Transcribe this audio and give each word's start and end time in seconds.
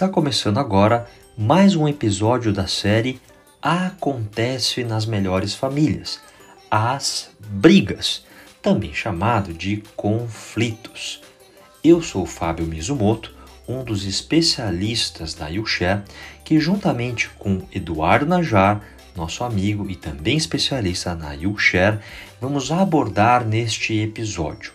Está 0.00 0.08
começando 0.08 0.56
agora 0.56 1.06
mais 1.36 1.76
um 1.76 1.86
episódio 1.86 2.54
da 2.54 2.66
série 2.66 3.20
Acontece 3.60 4.82
nas 4.82 5.04
Melhores 5.04 5.54
Famílias 5.54 6.18
As 6.70 7.28
Brigas, 7.38 8.24
também 8.62 8.94
chamado 8.94 9.52
de 9.52 9.82
conflitos. 9.96 11.20
Eu 11.84 12.00
sou 12.00 12.24
Fábio 12.24 12.64
Mizumoto, 12.64 13.34
um 13.68 13.84
dos 13.84 14.06
especialistas 14.06 15.34
da 15.34 15.48
YouShare, 15.48 16.04
que 16.46 16.58
juntamente 16.58 17.28
com 17.38 17.60
Eduardo 17.70 18.24
Najar, 18.24 18.80
nosso 19.14 19.44
amigo 19.44 19.86
e 19.90 19.96
também 19.96 20.38
especialista 20.38 21.14
na 21.14 21.34
YouShare, 21.34 21.98
vamos 22.40 22.72
abordar 22.72 23.46
neste 23.46 24.00
episódio. 24.00 24.72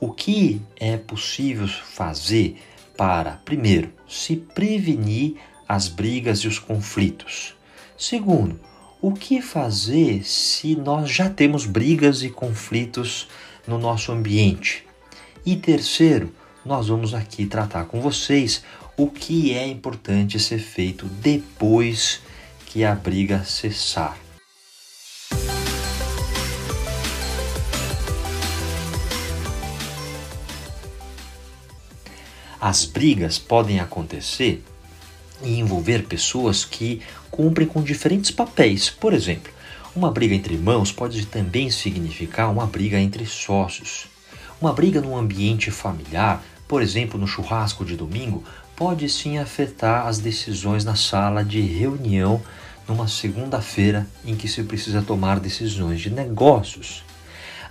O 0.00 0.10
que 0.10 0.62
é 0.80 0.96
possível 0.96 1.68
fazer 1.68 2.56
para, 2.98 3.40
primeiro, 3.44 3.92
se 4.08 4.34
prevenir 4.34 5.36
as 5.68 5.86
brigas 5.86 6.40
e 6.40 6.48
os 6.48 6.58
conflitos? 6.58 7.54
Segundo, 7.96 8.58
o 9.00 9.12
que 9.12 9.40
fazer 9.40 10.24
se 10.24 10.74
nós 10.74 11.08
já 11.08 11.30
temos 11.30 11.64
brigas 11.64 12.24
e 12.24 12.28
conflitos 12.28 13.28
no 13.68 13.78
nosso 13.78 14.10
ambiente? 14.10 14.84
E 15.46 15.54
terceiro, 15.54 16.34
nós 16.64 16.88
vamos 16.88 17.14
aqui 17.14 17.46
tratar 17.46 17.84
com 17.84 18.00
vocês 18.00 18.64
o 18.96 19.06
que 19.06 19.54
é 19.54 19.64
importante 19.64 20.40
ser 20.40 20.58
feito 20.58 21.06
depois 21.06 22.20
que 22.66 22.84
a 22.84 22.96
briga 22.96 23.44
cessar. 23.44 24.18
As 32.60 32.84
brigas 32.84 33.38
podem 33.38 33.78
acontecer 33.78 34.64
e 35.42 35.60
envolver 35.60 36.06
pessoas 36.06 36.64
que 36.64 37.00
cumprem 37.30 37.68
com 37.68 37.82
diferentes 37.82 38.32
papéis. 38.32 38.90
Por 38.90 39.12
exemplo, 39.14 39.52
uma 39.94 40.10
briga 40.10 40.34
entre 40.34 40.54
irmãos 40.54 40.90
pode 40.90 41.24
também 41.26 41.70
significar 41.70 42.50
uma 42.50 42.66
briga 42.66 42.98
entre 42.98 43.24
sócios. 43.26 44.06
Uma 44.60 44.72
briga 44.72 45.00
num 45.00 45.16
ambiente 45.16 45.70
familiar, 45.70 46.42
por 46.66 46.82
exemplo, 46.82 47.18
no 47.18 47.28
churrasco 47.28 47.84
de 47.84 47.96
domingo, 47.96 48.42
pode 48.74 49.08
sim 49.08 49.38
afetar 49.38 50.08
as 50.08 50.18
decisões 50.18 50.84
na 50.84 50.96
sala 50.96 51.44
de 51.44 51.60
reunião 51.60 52.42
numa 52.88 53.06
segunda-feira 53.06 54.06
em 54.24 54.34
que 54.34 54.48
se 54.48 54.64
precisa 54.64 55.00
tomar 55.00 55.38
decisões 55.38 56.00
de 56.00 56.10
negócios. 56.10 57.04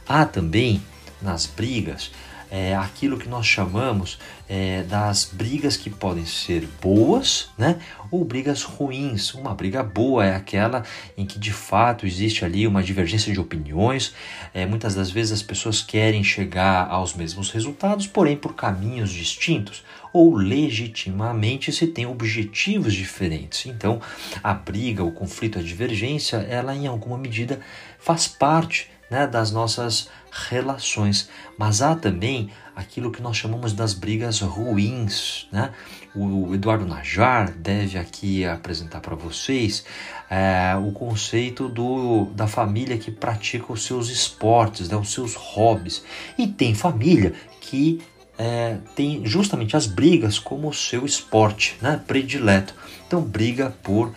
Há 0.07 0.25
também 0.25 0.81
nas 1.21 1.45
brigas 1.45 2.11
é, 2.49 2.75
aquilo 2.75 3.17
que 3.17 3.27
nós 3.27 3.45
chamamos 3.45 4.17
é, 4.47 4.83
das 4.83 5.25
brigas 5.25 5.75
que 5.75 5.89
podem 5.89 6.25
ser 6.25 6.67
boas, 6.81 7.49
né? 7.57 7.79
Ou 8.09 8.23
brigas 8.23 8.63
ruins. 8.63 9.33
Uma 9.33 9.53
briga 9.53 9.83
boa 9.83 10.25
é 10.25 10.35
aquela 10.35 10.83
em 11.17 11.25
que 11.25 11.37
de 11.37 11.51
fato 11.51 12.05
existe 12.05 12.45
ali 12.45 12.65
uma 12.65 12.81
divergência 12.81 13.33
de 13.33 13.39
opiniões. 13.39 14.13
É, 14.53 14.65
muitas 14.65 14.95
das 14.95 15.11
vezes 15.11 15.33
as 15.33 15.43
pessoas 15.43 15.81
querem 15.81 16.23
chegar 16.23 16.87
aos 16.89 17.13
mesmos 17.13 17.51
resultados, 17.51 18.07
porém 18.07 18.37
por 18.37 18.55
caminhos 18.55 19.11
distintos 19.11 19.83
ou 20.13 20.35
legitimamente 20.35 21.71
se 21.71 21.85
tem 21.85 22.05
objetivos 22.05 22.93
diferentes. 22.93 23.65
Então, 23.65 24.01
a 24.41 24.53
briga, 24.53 25.03
o 25.03 25.11
conflito, 25.11 25.59
a 25.59 25.61
divergência, 25.61 26.37
ela 26.37 26.73
em 26.75 26.87
alguma 26.87 27.17
medida 27.17 27.59
faz 27.99 28.27
parte 28.27 28.89
né, 29.09 29.27
das 29.27 29.51
nossas 29.51 30.09
relações. 30.47 31.29
Mas 31.57 31.81
há 31.81 31.95
também 31.95 32.51
aquilo 32.75 33.11
que 33.11 33.21
nós 33.21 33.35
chamamos 33.35 33.73
das 33.73 33.93
brigas 33.93 34.39
ruins. 34.41 35.47
Né? 35.51 35.71
O 36.15 36.53
Eduardo 36.53 36.85
Najar 36.85 37.51
deve 37.51 37.97
aqui 37.97 38.45
apresentar 38.45 39.01
para 39.01 39.15
vocês 39.15 39.83
é, 40.29 40.75
o 40.75 40.91
conceito 40.91 41.67
do, 41.67 42.25
da 42.35 42.47
família 42.47 42.97
que 42.97 43.11
pratica 43.11 43.73
os 43.73 43.83
seus 43.83 44.09
esportes, 44.09 44.89
né, 44.89 44.95
os 44.95 45.11
seus 45.11 45.33
hobbies. 45.35 46.03
E 46.37 46.47
tem 46.47 46.75
família 46.75 47.33
que 47.59 48.01
é, 48.37 48.77
tem 48.95 49.25
justamente 49.25 49.75
as 49.75 49.87
brigas 49.87 50.37
como 50.37 50.69
o 50.69 50.73
seu 50.73 51.05
esporte 51.05 51.75
né, 51.81 52.01
predileto. 52.05 52.75
Então, 53.07 53.21
briga 53.21 53.73
por 53.81 54.13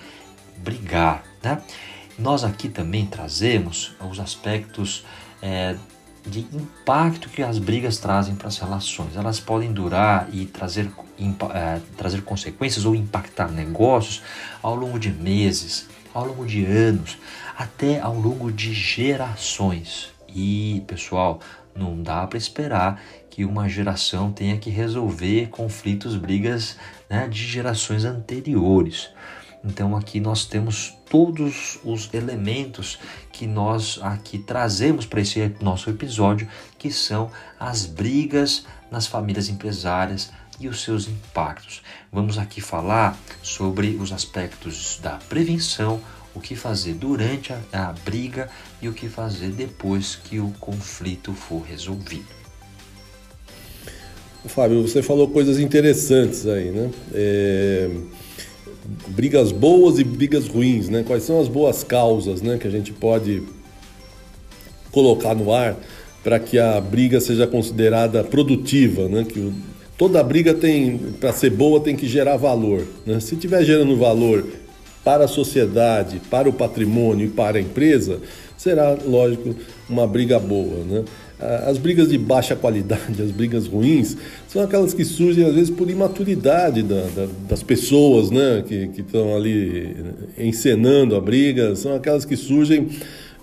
brigar. 0.58 1.24
Né? 1.42 1.62
Nós 2.18 2.44
aqui 2.44 2.68
também 2.68 3.06
trazemos 3.06 3.94
os 4.10 4.20
aspectos 4.20 5.04
é, 5.40 5.74
de 6.26 6.40
impacto 6.40 7.28
que 7.28 7.42
as 7.42 7.58
brigas 7.58 7.98
trazem 7.98 8.34
para 8.34 8.48
as 8.48 8.58
relações. 8.58 9.16
Elas 9.16 9.40
podem 9.40 9.72
durar 9.72 10.28
e 10.32 10.46
trazer, 10.46 10.90
é, 11.54 11.80
trazer 11.96 12.22
consequências 12.22 12.84
ou 12.84 12.94
impactar 12.94 13.50
negócios 13.50 14.22
ao 14.62 14.74
longo 14.74 14.98
de 14.98 15.10
meses, 15.10 15.88
ao 16.12 16.26
longo 16.26 16.46
de 16.46 16.64
anos, 16.64 17.18
até 17.56 18.00
ao 18.00 18.14
longo 18.14 18.50
de 18.50 18.72
gerações. 18.72 20.10
E, 20.28 20.82
pessoal, 20.86 21.40
não 21.74 22.02
dá 22.02 22.26
para 22.26 22.38
esperar 22.38 23.00
que 23.28 23.44
uma 23.44 23.68
geração 23.68 24.32
tenha 24.32 24.58
que 24.58 24.70
resolver 24.70 25.48
conflitos, 25.48 26.16
brigas 26.16 26.76
né, 27.08 27.28
de 27.28 27.46
gerações 27.46 28.04
anteriores. 28.04 29.10
Então 29.64 29.94
aqui 29.94 30.20
nós 30.20 30.46
temos 30.46 30.94
todos 31.08 31.78
os 31.84 32.12
elementos 32.14 32.98
que 33.32 33.46
nós 33.46 33.98
aqui 34.02 34.38
trazemos 34.38 35.04
para 35.04 35.20
esse 35.20 35.54
nosso 35.60 35.90
episódio, 35.90 36.48
que 36.78 36.90
são 36.90 37.30
as 37.58 37.84
brigas 37.84 38.64
nas 38.90 39.06
famílias 39.06 39.48
empresárias 39.48 40.30
e 40.58 40.68
os 40.68 40.82
seus 40.82 41.08
impactos. 41.08 41.82
Vamos 42.10 42.38
aqui 42.38 42.60
falar 42.60 43.18
sobre 43.42 43.96
os 44.00 44.12
aspectos 44.12 44.98
da 45.02 45.18
prevenção, 45.28 46.00
o 46.34 46.40
que 46.40 46.54
fazer 46.54 46.94
durante 46.94 47.52
a, 47.52 47.60
a 47.72 47.92
briga 48.04 48.48
e 48.80 48.88
o 48.88 48.92
que 48.92 49.08
fazer 49.08 49.50
depois 49.50 50.16
que 50.16 50.38
o 50.38 50.50
conflito 50.60 51.32
for 51.32 51.60
resolvido. 51.62 52.40
Fábio, 54.46 54.80
você 54.86 55.02
falou 55.02 55.28
coisas 55.28 55.58
interessantes 55.58 56.46
aí, 56.46 56.70
né? 56.70 56.90
É 57.12 57.90
brigas 59.08 59.52
boas 59.52 59.98
e 59.98 60.04
brigas 60.04 60.46
ruins, 60.46 60.88
né? 60.88 61.04
Quais 61.06 61.22
são 61.22 61.40
as 61.40 61.48
boas 61.48 61.84
causas, 61.84 62.42
né, 62.42 62.58
que 62.58 62.66
a 62.66 62.70
gente 62.70 62.92
pode 62.92 63.42
colocar 64.90 65.34
no 65.34 65.52
ar 65.52 65.76
para 66.22 66.38
que 66.38 66.58
a 66.58 66.80
briga 66.80 67.20
seja 67.20 67.46
considerada 67.46 68.22
produtiva, 68.22 69.08
né? 69.08 69.24
Que 69.24 69.52
toda 69.96 70.22
briga 70.22 70.54
tem, 70.54 70.98
para 71.18 71.32
ser 71.32 71.50
boa, 71.50 71.80
tem 71.80 71.96
que 71.96 72.06
gerar 72.06 72.36
valor, 72.36 72.86
né? 73.06 73.20
Se 73.20 73.36
tiver 73.36 73.64
gerando 73.64 73.96
valor 73.96 74.46
para 75.04 75.24
a 75.24 75.28
sociedade, 75.28 76.20
para 76.30 76.48
o 76.48 76.52
patrimônio 76.52 77.26
e 77.26 77.30
para 77.30 77.58
a 77.58 77.60
empresa, 77.60 78.20
será, 78.56 78.96
lógico, 79.06 79.54
uma 79.88 80.06
briga 80.06 80.38
boa, 80.38 80.84
né? 80.84 81.04
As 81.66 81.78
brigas 81.78 82.08
de 82.08 82.18
baixa 82.18 82.54
qualidade, 82.54 83.22
as 83.22 83.30
brigas 83.30 83.66
ruins, 83.66 84.16
são 84.46 84.62
aquelas 84.62 84.92
que 84.92 85.04
surgem 85.04 85.44
às 85.44 85.54
vezes 85.54 85.70
por 85.70 85.88
imaturidade 85.88 86.82
da, 86.82 87.00
da, 87.16 87.26
das 87.48 87.62
pessoas 87.62 88.30
né, 88.30 88.62
que 88.66 88.90
estão 88.98 89.34
ali 89.34 89.96
encenando 90.38 91.16
a 91.16 91.20
briga, 91.20 91.74
são 91.76 91.94
aquelas 91.94 92.24
que 92.24 92.36
surgem 92.36 92.88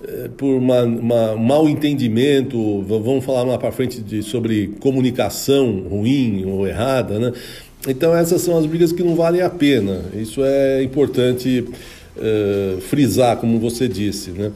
eh, 0.03 0.29
por 0.37 0.53
uma, 0.53 0.83
uma, 0.83 1.31
um 1.33 1.37
mal 1.37 1.67
entendimento, 1.67 2.83
vamos 2.83 3.25
falar 3.25 3.43
lá 3.43 3.57
para 3.57 3.71
frente 3.71 3.99
de, 3.99 4.21
sobre 4.21 4.67
comunicação 4.79 5.85
ruim 5.89 6.45
ou 6.45 6.67
errada, 6.67 7.17
né? 7.17 7.33
Então 7.87 8.15
essas 8.15 8.41
são 8.41 8.57
as 8.57 8.65
brigas 8.65 8.91
que 8.91 9.01
não 9.01 9.15
valem 9.15 9.41
a 9.41 9.49
pena. 9.49 10.01
Isso 10.13 10.43
é 10.43 10.83
importante 10.83 11.65
uh, 12.17 12.81
frisar, 12.81 13.37
como 13.37 13.59
você 13.59 13.87
disse, 13.87 14.31
né? 14.31 14.51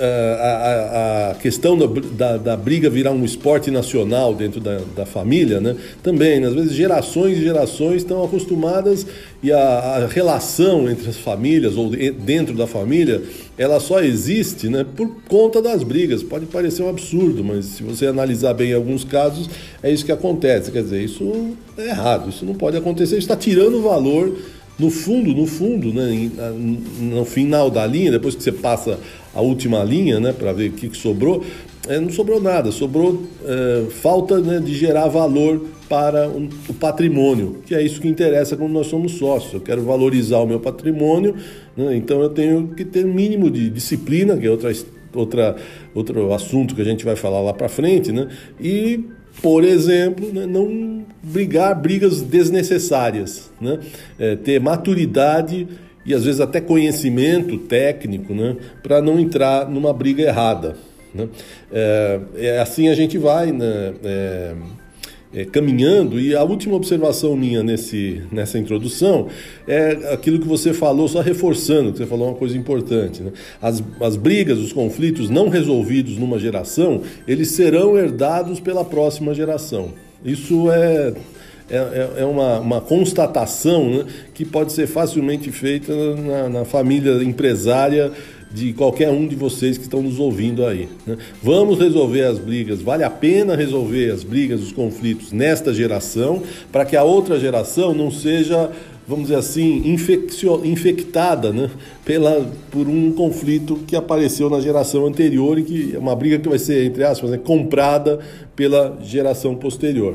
a, 0.00 0.46
a, 0.46 1.30
a 1.30 1.34
questão 1.36 1.78
da, 1.78 1.86
da, 1.86 2.36
da, 2.36 2.56
briga 2.56 2.90
virar 2.90 3.12
um 3.12 3.24
esporte 3.24 3.70
nacional 3.70 4.34
dentro 4.34 4.60
da, 4.60 4.80
da 4.96 5.06
família, 5.06 5.60
né? 5.60 5.76
também, 6.02 6.40
né? 6.40 6.48
às 6.48 6.54
vezes 6.54 6.72
gerações 6.72 7.38
e 7.38 7.42
gerações 7.42 7.98
estão 7.98 8.24
acostumadas 8.24 9.06
e 9.42 9.52
a, 9.52 9.58
a, 9.58 10.06
relação 10.06 10.90
entre 10.90 11.08
as 11.08 11.16
famílias 11.16 11.76
ou 11.76 11.90
dentro 11.90 12.54
da 12.54 12.66
família, 12.66 13.22
ela 13.56 13.78
só 13.78 14.00
existe 14.00 14.68
né, 14.68 14.84
por 14.96 15.08
conta 15.28 15.62
das 15.62 15.84
brigas. 15.84 16.22
Pode 16.22 16.46
parecer 16.46 16.82
um 16.82 16.88
absurdo, 16.88 17.44
mas 17.44 17.66
se 17.66 17.82
você 17.82 18.06
analisar 18.06 18.54
bem 18.54 18.72
alguns 18.72 19.04
casos, 19.04 19.48
é 19.82 19.90
isso 19.90 20.04
que 20.04 20.12
acontece. 20.12 20.72
Quer 20.72 20.82
dizer, 20.82 21.02
isso 21.02 21.54
é 21.78 21.88
errado, 21.88 22.30
isso 22.30 22.44
não 22.44 22.54
pode 22.54 22.76
acontecer, 22.76 23.16
está 23.18 23.36
tirando 23.36 23.80
valor 23.82 24.36
no 24.78 24.90
fundo, 24.90 25.32
no 25.34 25.46
fundo, 25.46 25.92
né, 25.92 26.30
no 26.98 27.24
final 27.24 27.70
da 27.70 27.86
linha, 27.86 28.10
depois 28.10 28.34
que 28.34 28.42
você 28.42 28.52
passa 28.52 28.98
a 29.32 29.40
última 29.40 29.82
linha, 29.84 30.18
né, 30.18 30.32
para 30.32 30.52
ver 30.52 30.70
o 30.70 30.72
que, 30.72 30.88
que 30.88 30.96
sobrou, 30.96 31.44
é, 31.88 32.00
não 32.00 32.10
sobrou 32.10 32.40
nada, 32.40 32.72
sobrou 32.72 33.22
é, 33.44 33.84
falta 33.90 34.40
né, 34.40 34.58
de 34.58 34.74
gerar 34.74 35.08
valor 35.08 35.64
para 35.88 36.28
o, 36.28 36.48
o, 36.68 36.74
patrimônio, 36.74 37.58
que 37.66 37.74
é 37.74 37.82
isso 37.82 38.00
que 38.00 38.08
interessa 38.08 38.56
quando 38.56 38.72
nós 38.72 38.86
somos 38.86 39.12
sócios. 39.12 39.52
Eu 39.52 39.60
quero 39.60 39.82
valorizar 39.82 40.38
o 40.38 40.46
meu 40.46 40.58
patrimônio, 40.58 41.34
né, 41.76 41.94
então 41.96 42.20
eu 42.20 42.30
tenho 42.30 42.68
que 42.68 42.84
ter 42.84 43.04
mínimo 43.04 43.50
de 43.50 43.68
disciplina, 43.70 44.36
que 44.36 44.46
é 44.46 44.50
outra 44.50 44.72
outra, 45.14 45.56
outro 45.94 46.32
assunto 46.32 46.74
que 46.74 46.82
a 46.82 46.84
gente 46.84 47.04
vai 47.04 47.16
falar 47.16 47.40
lá 47.40 47.52
para 47.52 47.68
frente, 47.68 48.10
né? 48.12 48.28
E 48.60 49.04
por 49.42 49.64
exemplo, 49.64 50.32
né, 50.32 50.46
não 50.46 51.04
brigar 51.22 51.74
brigas 51.80 52.20
desnecessárias, 52.22 53.50
né? 53.60 53.78
É, 54.18 54.36
ter 54.36 54.60
maturidade 54.60 55.66
e 56.06 56.14
às 56.14 56.24
vezes 56.24 56.40
até 56.40 56.60
conhecimento 56.60 57.58
técnico, 57.58 58.34
né? 58.34 58.56
Para 58.82 59.00
não 59.00 59.18
entrar 59.18 59.68
numa 59.68 59.92
briga 59.92 60.22
errada. 60.22 60.76
Né? 61.14 61.28
É, 61.72 62.20
é, 62.36 62.60
assim 62.60 62.88
a 62.88 62.94
gente 62.94 63.16
vai, 63.16 63.52
né? 63.52 63.94
É, 64.04 64.54
é, 65.34 65.44
caminhando. 65.44 66.20
E 66.20 66.34
a 66.34 66.42
última 66.42 66.76
observação 66.76 67.36
minha 67.36 67.62
nesse, 67.62 68.22
nessa 68.30 68.58
introdução 68.58 69.28
é 69.66 70.12
aquilo 70.12 70.38
que 70.38 70.46
você 70.46 70.72
falou, 70.72 71.08
só 71.08 71.20
reforçando, 71.20 71.96
você 71.96 72.06
falou 72.06 72.28
uma 72.28 72.36
coisa 72.36 72.56
importante. 72.56 73.22
Né? 73.22 73.32
As, 73.60 73.82
as 74.00 74.16
brigas, 74.16 74.58
os 74.58 74.72
conflitos 74.72 75.28
não 75.28 75.48
resolvidos 75.48 76.16
numa 76.16 76.38
geração, 76.38 77.02
eles 77.26 77.48
serão 77.48 77.98
herdados 77.98 78.60
pela 78.60 78.84
próxima 78.84 79.34
geração. 79.34 79.92
Isso 80.24 80.70
é 80.70 81.14
é, 81.70 81.76
é, 81.76 82.10
é 82.18 82.24
uma, 82.26 82.60
uma 82.60 82.80
constatação 82.80 83.88
né, 83.88 84.04
que 84.34 84.44
pode 84.44 84.70
ser 84.72 84.86
facilmente 84.86 85.50
feita 85.50 85.94
na, 86.16 86.48
na 86.48 86.64
família 86.66 87.22
empresária 87.24 88.12
de 88.54 88.72
qualquer 88.72 89.10
um 89.10 89.26
de 89.26 89.34
vocês 89.34 89.76
que 89.76 89.82
estão 89.82 90.00
nos 90.00 90.20
ouvindo 90.20 90.64
aí. 90.64 90.88
Né? 91.04 91.18
Vamos 91.42 91.76
resolver 91.80 92.22
as 92.22 92.38
brigas, 92.38 92.80
vale 92.80 93.02
a 93.02 93.10
pena 93.10 93.56
resolver 93.56 94.12
as 94.12 94.22
brigas, 94.22 94.62
os 94.62 94.70
conflitos 94.70 95.32
nesta 95.32 95.74
geração, 95.74 96.40
para 96.70 96.84
que 96.84 96.96
a 96.96 97.02
outra 97.02 97.38
geração 97.40 97.92
não 97.92 98.12
seja, 98.12 98.70
vamos 99.08 99.24
dizer 99.24 99.38
assim, 99.38 99.82
infeccio, 99.84 100.64
infectada 100.64 101.52
né? 101.52 101.68
Pela, 102.04 102.48
por 102.70 102.86
um 102.86 103.10
conflito 103.10 103.80
que 103.88 103.96
apareceu 103.96 104.48
na 104.48 104.60
geração 104.60 105.04
anterior 105.04 105.58
e 105.58 105.64
que 105.64 105.96
é 105.96 105.98
uma 105.98 106.14
briga 106.14 106.38
que 106.38 106.48
vai 106.48 106.58
ser, 106.58 106.86
entre 106.86 107.02
aspas, 107.02 107.30
né? 107.30 107.38
comprada 107.38 108.20
pela 108.54 108.96
geração 109.02 109.56
posterior. 109.56 110.14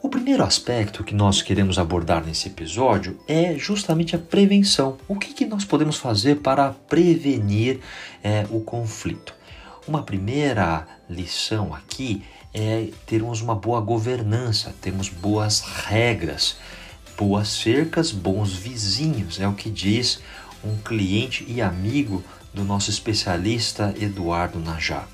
O 0.00 0.08
primeiro 0.08 0.44
aspecto 0.44 1.02
que 1.02 1.12
nós 1.12 1.42
queremos 1.42 1.76
abordar 1.76 2.24
nesse 2.24 2.46
episódio 2.46 3.18
é 3.26 3.58
justamente 3.58 4.14
a 4.14 4.18
prevenção. 4.18 4.96
O 5.08 5.16
que, 5.16 5.34
que 5.34 5.44
nós 5.44 5.64
podemos 5.64 5.96
fazer 5.96 6.36
para 6.36 6.70
prevenir 6.70 7.80
é, 8.22 8.46
o 8.48 8.60
conflito? 8.60 9.34
Uma 9.88 10.04
primeira 10.04 10.86
lição 11.10 11.74
aqui 11.74 12.22
é 12.54 12.90
termos 13.06 13.40
uma 13.40 13.56
boa 13.56 13.80
governança, 13.80 14.72
termos 14.80 15.08
boas 15.08 15.62
regras, 15.62 16.58
boas 17.16 17.48
cercas, 17.48 18.12
bons 18.12 18.52
vizinhos, 18.52 19.40
é 19.40 19.48
o 19.48 19.54
que 19.54 19.68
diz 19.68 20.20
um 20.64 20.76
cliente 20.76 21.44
e 21.48 21.60
amigo 21.60 22.22
do 22.54 22.62
nosso 22.62 22.88
especialista 22.88 23.92
Eduardo 24.00 24.60
Najá. 24.60 25.08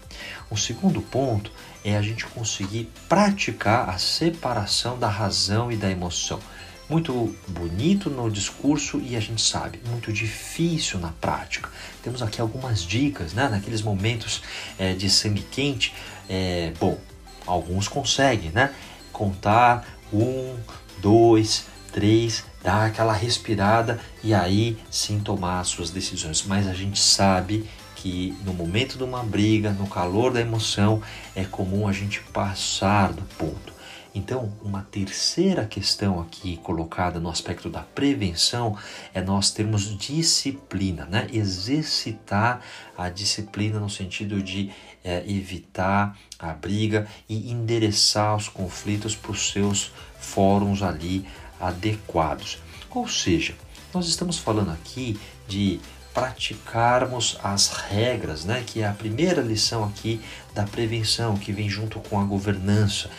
O 0.50 0.58
segundo 0.58 1.00
ponto 1.00 1.50
é 1.84 1.96
a 1.96 2.02
gente 2.02 2.26
conseguir 2.26 2.90
praticar 3.08 3.90
a 3.90 3.98
separação 3.98 4.98
da 4.98 5.08
razão 5.08 5.70
e 5.70 5.76
da 5.76 5.90
emoção. 5.90 6.40
Muito 6.88 7.34
bonito 7.48 8.10
no 8.10 8.30
discurso 8.30 9.00
e 9.00 9.16
a 9.16 9.20
gente 9.20 9.40
sabe, 9.40 9.80
muito 9.88 10.12
difícil 10.12 10.98
na 10.98 11.08
prática. 11.08 11.70
Temos 12.02 12.22
aqui 12.22 12.40
algumas 12.40 12.82
dicas, 12.82 13.32
né? 13.32 13.48
Naqueles 13.48 13.80
momentos 13.82 14.42
é, 14.78 14.92
de 14.92 15.08
sangue 15.08 15.42
quente, 15.50 15.94
é, 16.28 16.72
bom, 16.78 16.98
alguns 17.46 17.88
conseguem, 17.88 18.50
né? 18.50 18.70
Contar 19.12 19.86
um, 20.12 20.56
dois, 20.98 21.66
três, 21.92 22.44
dar 22.62 22.86
aquela 22.86 23.12
respirada 23.12 24.00
e 24.22 24.34
aí 24.34 24.76
sim 24.90 25.20
tomar 25.20 25.60
as 25.60 25.68
suas 25.68 25.90
decisões. 25.90 26.44
Mas 26.46 26.66
a 26.66 26.74
gente 26.74 26.98
sabe 26.98 27.68
que 28.04 28.36
no 28.44 28.52
momento 28.52 28.98
de 28.98 29.02
uma 29.02 29.22
briga, 29.22 29.72
no 29.72 29.86
calor 29.86 30.30
da 30.30 30.38
emoção, 30.38 31.00
é 31.34 31.42
comum 31.42 31.88
a 31.88 31.92
gente 31.92 32.20
passar 32.20 33.14
do 33.14 33.22
ponto. 33.38 33.72
Então, 34.14 34.52
uma 34.62 34.82
terceira 34.82 35.64
questão 35.64 36.20
aqui 36.20 36.58
colocada 36.58 37.18
no 37.18 37.30
aspecto 37.30 37.70
da 37.70 37.80
prevenção 37.80 38.76
é 39.14 39.22
nós 39.22 39.50
termos 39.50 39.96
disciplina, 39.96 41.06
né? 41.06 41.28
exercitar 41.32 42.60
a 42.96 43.08
disciplina 43.08 43.80
no 43.80 43.88
sentido 43.88 44.42
de 44.42 44.70
é, 45.02 45.24
evitar 45.26 46.14
a 46.38 46.52
briga 46.52 47.08
e 47.26 47.50
endereçar 47.50 48.36
os 48.36 48.50
conflitos 48.50 49.16
para 49.16 49.32
os 49.32 49.50
seus 49.50 49.90
fóruns 50.20 50.82
ali 50.82 51.26
adequados. 51.58 52.58
Ou 52.90 53.08
seja, 53.08 53.54
nós 53.94 54.06
estamos 54.06 54.36
falando 54.36 54.72
aqui 54.72 55.18
de 55.48 55.80
praticarmos 56.14 57.36
as 57.42 57.68
regras, 57.68 58.44
né, 58.44 58.62
que 58.64 58.80
é 58.80 58.86
a 58.86 58.92
primeira 58.92 59.42
lição 59.42 59.82
aqui 59.84 60.20
da 60.54 60.62
prevenção, 60.62 61.36
que 61.36 61.52
vem 61.52 61.68
junto 61.68 61.98
com 61.98 62.20
a 62.20 62.24
governança. 62.24 63.10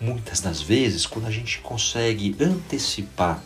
Muitas 0.00 0.40
das 0.40 0.62
vezes, 0.62 1.04
quando 1.04 1.26
a 1.26 1.30
gente 1.30 1.58
consegue 1.58 2.36
antecipar 2.40 3.42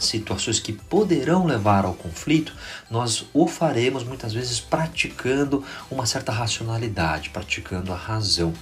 situações 0.00 0.60
que 0.60 0.72
poderão 0.72 1.46
levar 1.46 1.84
ao 1.84 1.94
conflito, 1.94 2.54
nós 2.90 3.26
o 3.32 3.46
faremos 3.46 4.04
muitas 4.04 4.32
vezes 4.32 4.60
praticando 4.60 5.64
uma 5.90 6.06
certa 6.06 6.32
racionalidade, 6.32 7.30
praticando 7.30 7.92
a 7.92 7.96
razão. 7.96 8.52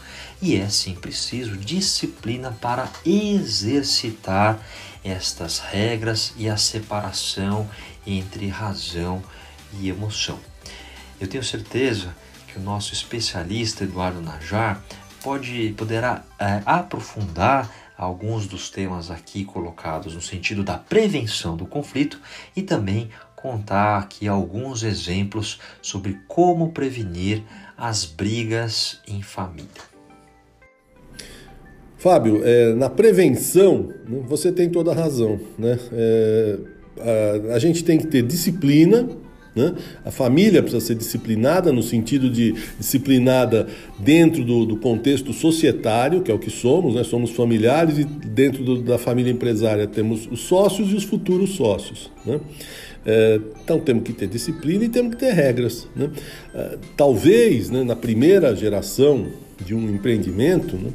E 0.41 0.57
é 0.57 0.69
sim 0.69 0.95
preciso 0.95 1.57
disciplina 1.57 2.57
para 2.61 2.89
exercitar 3.05 4.59
estas 5.03 5.59
regras 5.59 6.33
e 6.37 6.49
a 6.49 6.57
separação 6.57 7.69
entre 8.07 8.49
razão 8.49 9.23
e 9.23 9.44
emoção. 9.83 10.39
Eu 11.21 11.27
tenho 11.27 11.45
certeza 11.45 12.15
que 12.49 12.59
o 12.59 12.63
nosso 12.63 12.93
especialista 12.93 13.85
Eduardo 13.85 14.21
Najar 14.21 14.83
pode 15.23 15.75
poderá 15.77 16.23
é, 16.39 16.63
aprofundar 16.67 17.71
alguns 17.97 18.47
dos 18.47 18.71
temas 18.71 19.11
aqui 19.11 19.45
colocados 19.45 20.15
no 20.15 20.21
sentido 20.21 20.63
da 20.63 20.77
prevenção 20.77 21.57
do 21.57 21.67
conflito 21.67 22.21
e 22.55 22.63
também 22.63 23.11
contar 23.37 23.99
aqui 23.99 24.27
alguns 24.27 24.83
exemplos 24.83 25.61
sobre 25.83 26.19
como 26.27 26.73
prevenir 26.73 27.43
as 27.77 28.05
brigas 28.05 29.01
em 29.07 29.23
família. 29.23 29.95
Fábio, 31.99 32.43
é, 32.45 32.75
na 32.75 32.91
prevenção, 32.91 33.93
você 34.27 34.53
tem 34.53 34.69
toda 34.69 34.93
a 34.93 34.95
razão. 34.95 35.41
Né? 35.59 35.79
É, 35.93 36.59
a, 37.51 37.55
a 37.55 37.59
gente 37.59 37.83
tem 37.83 37.99
que 37.99 38.07
ter 38.07 38.23
disciplina 38.23 39.09
né? 39.55 39.73
A 40.05 40.11
família 40.11 40.63
precisa 40.63 40.85
ser 40.85 40.95
disciplinada 40.97 41.73
no 41.73 41.83
sentido 41.83 42.29
de 42.29 42.55
disciplinada 42.79 43.69
dentro 43.99 44.45
do, 44.45 44.67
do 44.67 44.77
contexto 44.77 45.33
societário, 45.33 46.23
que 46.23 46.31
é 46.31 46.35
o 46.35 46.39
que 46.39 46.51
somos, 46.51 46.95
né? 46.95 47.05
somos 47.05 47.31
familiares 47.31 47.99
e 47.99 48.05
dentro 48.05 48.65
do, 48.65 48.83
da 48.83 48.99
família 48.99 49.31
empresária 49.31 49.87
temos 49.87 50.27
os 50.31 50.41
sócios 50.41 50.91
e 50.91 50.95
os 50.95 51.05
futuros 51.05 51.51
sócios. 51.51 52.11
Né? 52.27 52.41
É, 53.07 53.41
então 53.63 53.79
temos 53.79 54.03
que 54.03 54.13
ter 54.13 54.27
disciplina 54.27 54.85
e 54.85 54.89
temos 54.89 55.15
que 55.15 55.21
ter 55.21 55.33
regras. 55.33 55.87
Né? 55.95 56.11
É, 56.55 56.79
talvez 56.97 57.71
né, 57.71 57.85
na 57.85 57.95
primeira 57.95 58.57
geração 58.57 59.27
de 59.65 59.75
um 59.75 59.89
empreendimento 59.89 60.75
né, 60.77 60.91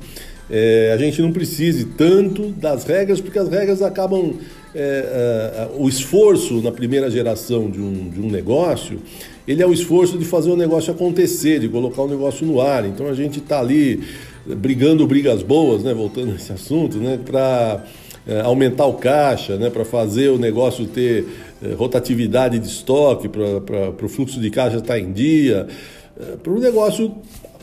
é, 0.50 0.92
a 0.94 0.98
gente 0.98 1.22
não 1.22 1.32
precise 1.32 1.86
tanto 1.86 2.50
das 2.50 2.84
regras, 2.84 3.22
porque 3.22 3.38
as 3.38 3.48
regras 3.48 3.82
acabam 3.82 4.34
é, 4.76 4.80
é, 4.80 5.70
o 5.78 5.88
esforço 5.88 6.62
na 6.62 6.72
primeira 6.72 7.10
geração 7.10 7.70
de 7.70 7.80
um, 7.80 8.10
de 8.10 8.22
um 8.22 8.30
negócio, 8.30 9.00
ele 9.48 9.64
é 9.64 9.68
o 9.68 9.74
esforço 9.74 10.18
de 10.18 10.26
fazer 10.26 10.52
o 10.52 10.56
negócio 10.56 10.94
acontecer, 10.94 11.60
de 11.60 11.68
colocar 11.68 12.04
o 12.04 12.08
negócio 12.08 12.46
no 12.46 12.62
ar. 12.62 12.86
Então 12.86 13.08
a 13.08 13.14
gente 13.14 13.40
está 13.40 13.60
ali 13.60 14.04
brigando 14.46 15.06
brigas 15.08 15.42
boas, 15.42 15.84
né, 15.84 15.94
voltando 15.94 16.34
a 16.34 16.36
esse 16.38 16.52
assunto, 16.52 16.98
né, 16.98 17.20
para 17.24 17.84
é, 18.28 18.42
aumentar 18.42 18.86
o 18.86 18.94
caixa, 18.94 19.58
né, 19.58 19.70
para 19.70 19.84
fazer 19.84 20.30
o 20.30 20.38
negócio 20.38 20.86
ter 20.86 21.26
é, 21.64 21.74
rotatividade 21.74 22.60
de 22.60 22.68
estoque, 22.68 23.28
para 23.28 24.06
o 24.06 24.10
fluxo 24.10 24.40
de 24.40 24.50
caixa 24.50 24.78
estar 24.78 24.94
tá 24.94 25.00
em 25.00 25.12
dia, 25.12 25.68
é, 26.20 26.36
para 26.36 26.52
o 26.54 26.60
negócio 26.60 27.16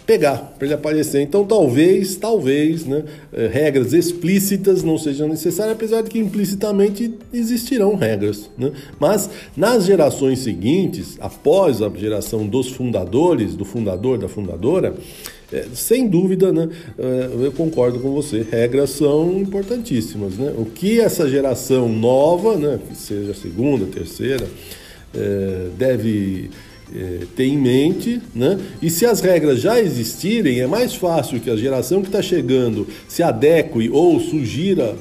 pegar, 0.06 0.54
para 0.56 0.66
ele 0.66 0.74
aparecer. 0.74 1.20
Então, 1.20 1.44
talvez, 1.44 2.16
talvez, 2.16 2.86
né, 2.86 3.04
eh, 3.32 3.50
regras 3.52 3.92
explícitas 3.92 4.84
não 4.84 4.96
sejam 4.96 5.28
necessárias, 5.28 5.74
apesar 5.74 6.02
de 6.02 6.10
que 6.10 6.18
implicitamente 6.18 7.12
existirão 7.32 7.96
regras. 7.96 8.48
Né? 8.56 8.70
Mas 9.00 9.28
nas 9.56 9.84
gerações 9.84 10.38
seguintes, 10.38 11.16
após 11.20 11.82
a 11.82 11.90
geração 11.90 12.46
dos 12.46 12.68
fundadores, 12.68 13.56
do 13.56 13.64
fundador, 13.64 14.16
da 14.16 14.28
fundadora, 14.28 14.94
é, 15.52 15.66
sem 15.74 16.08
dúvida, 16.08 16.52
né, 16.52 16.68
eu 17.40 17.52
concordo 17.52 18.00
com 18.00 18.10
você, 18.10 18.44
regras 18.48 18.90
são 18.90 19.38
importantíssimas. 19.38 20.34
Né? 20.34 20.52
O 20.56 20.64
que 20.64 21.00
essa 21.00 21.28
geração 21.28 21.88
nova, 21.88 22.56
né, 22.56 22.78
que 22.88 22.96
seja 22.96 23.34
segunda, 23.34 23.86
terceira, 23.86 24.46
é, 25.14 25.68
deve 25.76 26.50
é, 26.94 27.20
ter 27.34 27.46
em 27.46 27.58
mente, 27.58 28.20
né? 28.34 28.58
E 28.80 28.90
se 28.90 29.04
as 29.04 29.20
regras 29.20 29.60
já 29.60 29.80
existirem, 29.80 30.60
é 30.60 30.66
mais 30.66 30.94
fácil 30.94 31.40
que 31.40 31.50
a 31.50 31.56
geração 31.56 32.00
que 32.00 32.08
está 32.08 32.22
chegando 32.22 32.86
se 33.08 33.22
adeque 33.22 33.88
ou 33.90 34.20
sugira 34.20 34.94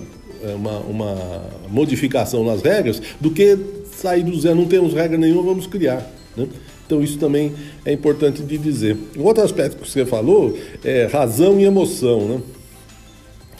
é, 0.44 0.54
uma, 0.54 0.80
uma 0.80 1.44
modificação 1.70 2.44
nas 2.44 2.62
regras 2.62 3.02
do 3.20 3.30
que 3.32 3.58
sair 3.96 4.24
do 4.24 4.40
zero, 4.40 4.56
não 4.56 4.66
temos 4.66 4.94
regra 4.94 5.18
nenhuma, 5.18 5.44
vamos 5.44 5.68
criar. 5.68 6.12
Né? 6.36 6.48
Então 6.86 7.02
isso 7.02 7.18
também 7.18 7.54
é 7.84 7.92
importante 7.92 8.44
de 8.44 8.58
dizer. 8.58 8.98
Um 9.18 9.24
outro 9.24 9.44
aspecto 9.44 9.78
que 9.78 9.90
você 9.90 10.06
falou 10.06 10.58
é 10.84 11.08
razão 11.12 11.60
e 11.60 11.64
emoção, 11.64 12.28
né? 12.28 12.42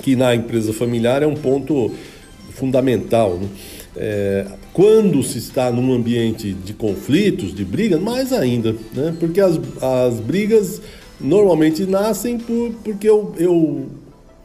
que 0.02 0.16
na 0.16 0.36
empresa 0.36 0.74
familiar 0.74 1.24
é 1.24 1.28
um 1.28 1.36
ponto 1.36 1.92
fundamental. 2.52 3.40
Né? 3.42 3.48
É, 3.98 4.46
quando 4.74 5.24
se 5.24 5.38
está 5.38 5.72
num 5.72 5.94
ambiente 5.94 6.54
de 6.54 6.74
conflitos, 6.74 7.54
de 7.54 7.64
brigas, 7.64 8.00
mais 8.02 8.34
ainda, 8.34 8.76
né? 8.94 9.16
porque 9.20 9.40
as, 9.40 9.60
as 9.82 10.20
brigas 10.20 10.82
normalmente 11.20 11.86
nascem 11.86 12.38
por, 12.38 12.72
porque 12.84 13.08
eu, 13.08 13.34
eu 13.38 13.86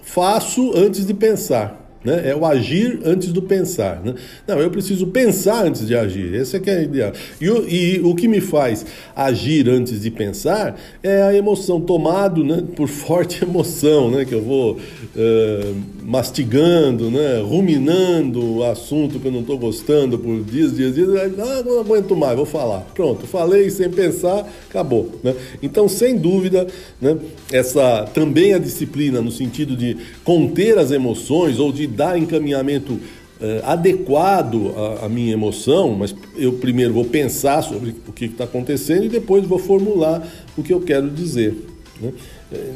faço 0.02 0.72
antes 0.76 1.06
de 1.06 1.14
pensar. 1.14 1.80
Né? 2.02 2.30
É 2.30 2.34
o 2.34 2.46
agir 2.46 3.00
antes 3.04 3.30
do 3.30 3.42
pensar. 3.42 4.00
Né? 4.02 4.14
Não, 4.46 4.58
eu 4.58 4.70
preciso 4.70 5.06
pensar 5.08 5.66
antes 5.66 5.86
de 5.86 5.94
agir. 5.94 6.34
Esse 6.34 6.56
é 6.56 6.60
que 6.60 6.70
é 6.70 6.82
ideal. 6.82 7.12
E 7.40 7.50
o, 7.50 7.68
e 7.68 8.00
o 8.00 8.14
que 8.14 8.26
me 8.26 8.40
faz 8.40 8.86
agir 9.14 9.68
antes 9.68 10.00
de 10.00 10.10
pensar 10.10 10.80
é 11.02 11.22
a 11.22 11.34
emoção, 11.34 11.80
tomado 11.80 12.42
né, 12.42 12.62
por 12.74 12.88
forte 12.88 13.42
emoção, 13.44 14.10
né, 14.10 14.24
que 14.24 14.34
eu 14.34 14.42
vou 14.42 14.72
uh, 14.72 15.76
mastigando, 16.02 17.10
né, 17.10 17.40
ruminando 17.40 18.56
o 18.56 18.64
assunto 18.64 19.18
que 19.18 19.26
eu 19.26 19.32
não 19.32 19.40
estou 19.40 19.58
gostando 19.58 20.18
por 20.18 20.42
dias, 20.42 20.74
dias, 20.74 20.94
dias. 20.94 21.08
Ah, 21.38 21.62
não 21.64 21.80
aguento 21.80 22.16
mais, 22.16 22.36
vou 22.36 22.46
falar. 22.46 22.80
Pronto, 22.94 23.26
falei 23.26 23.70
sem 23.70 23.90
pensar, 23.90 24.48
acabou. 24.68 25.10
Né? 25.22 25.34
Então, 25.62 25.88
sem 25.88 26.16
dúvida, 26.16 26.66
né, 27.00 27.16
essa 27.52 28.08
também 28.14 28.54
a 28.54 28.58
disciplina 28.58 29.20
no 29.20 29.30
sentido 29.30 29.76
de 29.76 29.96
conter 30.24 30.78
as 30.78 30.90
emoções 30.90 31.58
ou 31.58 31.72
de 31.72 31.86
dar 31.86 32.18
encaminhamento 32.18 32.94
uh, 33.40 33.64
adequado 33.64 34.74
à, 34.76 35.06
à, 35.06 35.08
minha 35.08 35.32
emoção, 35.32 35.94
mas 35.94 36.14
eu 36.36 36.54
primeiro 36.54 36.92
vou 36.92 37.04
pensar 37.04 37.62
sobre 37.62 37.94
o 38.06 38.12
que 38.12 38.26
está 38.26 38.44
acontecendo 38.44 39.04
e 39.04 39.08
depois 39.08 39.44
vou 39.44 39.58
formular 39.58 40.26
o 40.56 40.62
que 40.62 40.72
eu 40.72 40.80
quero 40.80 41.10
dizer. 41.10 41.54
Né? 42.00 42.12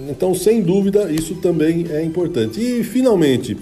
Então, 0.09 0.35
sem 0.35 0.63
dúvida, 0.63 1.11
isso 1.11 1.37
também 1.37 1.87
é 1.91 2.03
importante. 2.03 2.61
E, 2.61 2.85
finalmente, 2.85 3.57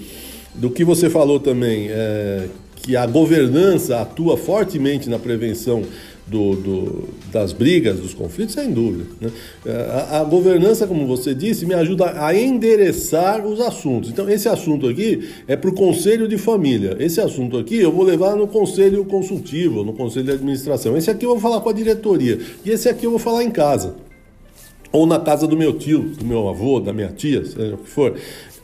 do 0.53 0.69
que 0.69 0.83
você 0.83 1.09
falou 1.09 1.39
também, 1.39 1.87
é, 1.89 2.47
que 2.75 2.95
a 2.95 3.05
governança 3.05 4.01
atua 4.01 4.37
fortemente 4.37 5.09
na 5.09 5.17
prevenção 5.17 5.83
do, 6.25 6.55
do, 6.55 7.09
das 7.31 7.51
brigas, 7.51 7.99
dos 7.99 8.13
conflitos, 8.13 8.53
sem 8.53 8.71
dúvida. 8.71 9.05
Né? 9.19 9.31
A, 9.65 10.19
a, 10.19 10.23
governança, 10.23 10.87
como 10.87 11.05
você 11.05 11.33
disse, 11.33 11.65
me 11.65 11.73
ajuda 11.73 12.25
a 12.25 12.35
endereçar 12.35 13.45
os 13.45 13.59
assuntos. 13.59 14.09
Então, 14.09 14.29
esse 14.29 14.47
assunto 14.47 14.87
aqui 14.87 15.29
é 15.47 15.55
para 15.55 15.69
o 15.69 15.73
conselho 15.73 16.27
de 16.27 16.37
família. 16.37 16.95
Esse 16.99 17.19
assunto 17.19 17.57
aqui 17.57 17.77
eu 17.77 17.91
vou 17.91 18.03
levar 18.03 18.35
no 18.35 18.47
conselho 18.47 19.03
consultivo, 19.05 19.83
no 19.83 19.93
conselho 19.93 20.25
de 20.25 20.31
administração. 20.31 20.95
Esse 20.95 21.09
aqui 21.09 21.25
eu 21.25 21.31
vou 21.31 21.39
falar 21.39 21.61
com 21.61 21.69
a 21.69 21.73
diretoria. 21.73 22.39
E 22.65 22.69
esse 22.69 22.87
aqui 22.87 23.05
eu 23.05 23.11
vou 23.11 23.19
falar 23.19 23.43
em 23.43 23.51
casa. 23.51 23.95
Ou 24.93 25.05
na 25.05 25.19
casa 25.19 25.45
do 25.45 25.57
meu 25.57 25.73
tio, 25.73 26.11
do 26.17 26.23
meu 26.23 26.47
avô, 26.47 26.79
da 26.79 26.93
minha 26.93 27.09
tia, 27.09 27.43
seja 27.43 27.75
o 27.75 27.79
que 27.79 27.89
for. 27.89 28.15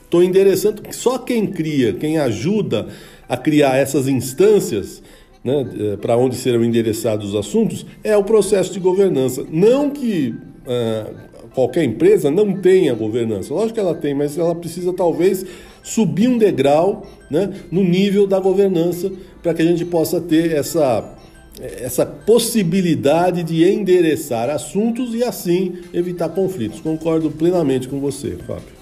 Estou 0.02 0.22
endereçando, 0.22 0.82
só 0.92 1.18
quem 1.18 1.46
cria, 1.46 1.92
quem 1.92 2.16
ajuda 2.16 2.88
a 3.28 3.36
criar 3.36 3.76
essas 3.76 4.08
instâncias 4.08 5.02
né, 5.44 5.66
é, 5.78 5.96
para 5.96 6.16
onde 6.16 6.36
serão 6.36 6.64
endereçados 6.64 7.30
os 7.30 7.34
assuntos, 7.34 7.86
é 8.02 8.16
o 8.16 8.24
processo 8.24 8.72
de 8.72 8.80
governança. 8.80 9.44
Não 9.50 9.90
que 9.90 10.34
uh, 10.66 11.14
qualquer 11.54 11.84
empresa 11.84 12.30
não 12.30 12.60
tenha 12.60 12.94
governança, 12.94 13.52
lógico 13.52 13.74
que 13.74 13.80
ela 13.80 13.94
tem, 13.94 14.14
mas 14.14 14.36
ela 14.38 14.54
precisa 14.54 14.92
talvez 14.92 15.44
subir 15.82 16.28
um 16.28 16.38
degrau 16.38 17.06
né, 17.30 17.50
no 17.70 17.82
nível 17.82 18.26
da 18.26 18.38
governança 18.38 19.10
para 19.42 19.54
que 19.54 19.62
a 19.62 19.64
gente 19.64 19.84
possa 19.84 20.20
ter 20.20 20.52
essa, 20.52 21.16
essa 21.60 22.06
possibilidade 22.06 23.42
de 23.42 23.64
endereçar 23.64 24.48
assuntos 24.48 25.14
e 25.14 25.22
assim 25.22 25.82
evitar 25.92 26.30
conflitos. 26.30 26.80
Concordo 26.80 27.30
plenamente 27.30 27.88
com 27.88 28.00
você, 28.00 28.36
Fábio. 28.46 28.80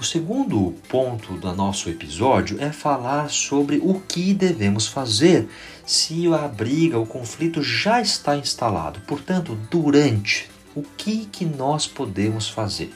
O 0.00 0.04
segundo 0.04 0.72
ponto 0.88 1.34
do 1.34 1.52
nosso 1.54 1.90
episódio 1.90 2.58
é 2.58 2.72
falar 2.72 3.28
sobre 3.28 3.76
o 3.82 4.00
que 4.00 4.32
devemos 4.32 4.86
fazer 4.86 5.46
se 5.84 6.26
a 6.32 6.48
briga, 6.48 6.98
o 6.98 7.04
conflito 7.04 7.62
já 7.62 8.00
está 8.00 8.34
instalado. 8.34 9.00
Portanto, 9.00 9.58
durante, 9.70 10.48
o 10.74 10.82
que, 10.82 11.26
que 11.26 11.44
nós 11.44 11.86
podemos 11.86 12.48
fazer? 12.48 12.94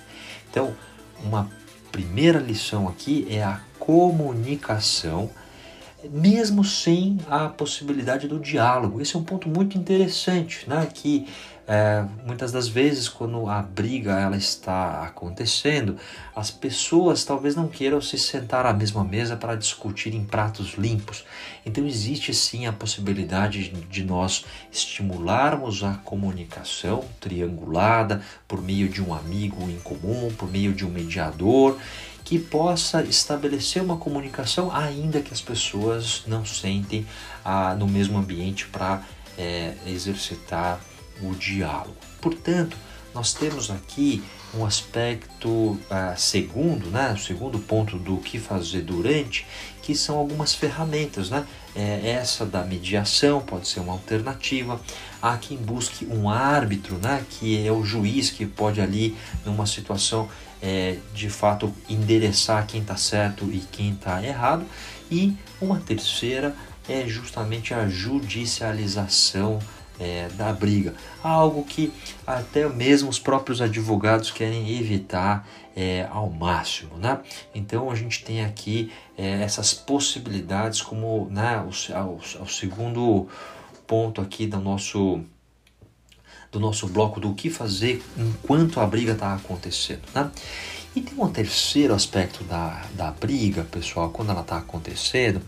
Então, 0.50 0.72
uma 1.22 1.50
primeira 1.92 2.38
lição 2.38 2.88
aqui 2.88 3.26
é 3.28 3.42
a 3.42 3.60
comunicação, 3.78 5.28
mesmo 6.10 6.64
sem 6.64 7.18
a 7.28 7.48
possibilidade 7.48 8.28
do 8.28 8.38
diálogo. 8.38 9.00
Esse 9.00 9.16
é 9.16 9.18
um 9.18 9.24
ponto 9.24 9.48
muito 9.48 9.78
interessante, 9.78 10.68
né? 10.68 10.86
Que 10.92 11.26
é, 11.66 12.04
muitas 12.26 12.52
das 12.52 12.68
vezes, 12.68 13.08
quando 13.08 13.48
a 13.48 13.62
briga 13.62 14.20
ela 14.20 14.36
está 14.36 15.02
acontecendo, 15.02 15.96
as 16.36 16.50
pessoas 16.50 17.24
talvez 17.24 17.56
não 17.56 17.68
queiram 17.68 18.02
se 18.02 18.18
sentar 18.18 18.66
à 18.66 18.72
mesma 18.72 19.02
mesa 19.02 19.34
para 19.34 19.54
discutir 19.54 20.14
em 20.14 20.24
pratos 20.24 20.74
limpos. 20.74 21.24
Então, 21.64 21.86
existe 21.86 22.34
sim 22.34 22.66
a 22.66 22.72
possibilidade 22.72 23.70
de 23.70 24.04
nós 24.04 24.44
estimularmos 24.70 25.82
a 25.82 25.94
comunicação 26.04 27.02
triangulada 27.18 28.20
por 28.46 28.60
meio 28.60 28.88
de 28.88 29.02
um 29.02 29.14
amigo 29.14 29.62
em 29.70 29.78
comum, 29.78 30.30
por 30.36 30.50
meio 30.50 30.74
de 30.74 30.84
um 30.84 30.90
mediador 30.90 31.78
que 32.24 32.38
possa 32.38 33.02
estabelecer 33.02 33.82
uma 33.82 33.98
comunicação, 33.98 34.74
ainda 34.74 35.20
que 35.20 35.32
as 35.32 35.42
pessoas 35.42 36.22
não 36.26 36.44
sentem 36.44 37.06
ah, 37.44 37.74
no 37.74 37.86
mesmo 37.86 38.18
ambiente 38.18 38.66
para 38.66 39.02
é, 39.36 39.74
exercitar 39.86 40.80
o 41.22 41.34
diálogo. 41.34 41.96
Portanto, 42.20 42.76
nós 43.14 43.32
temos 43.32 43.70
aqui 43.70 44.24
um 44.56 44.64
aspecto 44.64 45.48
uh, 45.48 45.78
segundo, 46.16 46.90
né, 46.90 47.12
o 47.12 47.18
segundo 47.18 47.58
ponto 47.58 47.98
do 47.98 48.16
que 48.18 48.38
fazer 48.38 48.82
durante, 48.82 49.46
que 49.82 49.94
são 49.94 50.16
algumas 50.16 50.54
ferramentas, 50.54 51.28
né? 51.28 51.46
É, 51.76 52.10
essa 52.10 52.46
da 52.46 52.62
mediação 52.62 53.40
pode 53.40 53.66
ser 53.68 53.80
uma 53.80 53.92
alternativa. 53.92 54.80
Há 55.20 55.36
quem 55.36 55.56
busque 55.56 56.06
um 56.06 56.30
árbitro, 56.30 56.96
né, 56.98 57.24
que 57.28 57.66
é 57.66 57.70
o 57.70 57.84
juiz 57.84 58.30
que 58.30 58.46
pode 58.46 58.80
ali 58.80 59.16
numa 59.44 59.66
situação 59.66 60.28
é, 60.64 60.96
de 61.12 61.28
fato 61.28 61.74
endereçar 61.88 62.66
quem 62.66 62.80
está 62.80 62.96
certo 62.96 63.44
e 63.52 63.58
quem 63.70 63.92
está 63.92 64.24
errado. 64.24 64.64
E 65.10 65.36
uma 65.60 65.78
terceira 65.78 66.56
é 66.88 67.06
justamente 67.06 67.74
a 67.74 67.86
judicialização 67.86 69.58
é, 70.00 70.28
da 70.30 70.52
briga, 70.52 70.94
algo 71.22 71.64
que 71.64 71.92
até 72.26 72.68
mesmo 72.68 73.10
os 73.10 73.18
próprios 73.18 73.60
advogados 73.60 74.30
querem 74.30 74.76
evitar 74.76 75.46
é, 75.76 76.08
ao 76.10 76.30
máximo, 76.30 76.96
né? 76.96 77.20
Então 77.54 77.90
a 77.90 77.94
gente 77.94 78.24
tem 78.24 78.44
aqui 78.44 78.90
é, 79.16 79.42
essas 79.42 79.74
possibilidades 79.74 80.80
como 80.80 81.28
né, 81.30 81.62
o, 81.64 82.42
o, 82.42 82.46
segundo 82.48 83.28
ponto 83.86 84.20
aqui 84.20 84.46
do 84.46 84.58
nosso 84.58 85.20
do 86.54 86.60
nosso 86.60 86.86
bloco 86.86 87.18
do 87.18 87.34
que 87.34 87.50
fazer 87.50 88.02
enquanto 88.16 88.78
a 88.80 88.86
briga 88.86 89.12
está 89.12 89.34
acontecendo, 89.34 90.02
né? 90.14 90.30
E 90.96 91.00
tem 91.00 91.18
um 91.18 91.28
terceiro 91.28 91.92
aspecto 91.92 92.44
da, 92.44 92.84
da 92.94 93.10
briga, 93.10 93.64
pessoal, 93.64 94.10
quando 94.10 94.30
ela 94.30 94.42
está 94.42 94.58
acontecendo, 94.58 95.42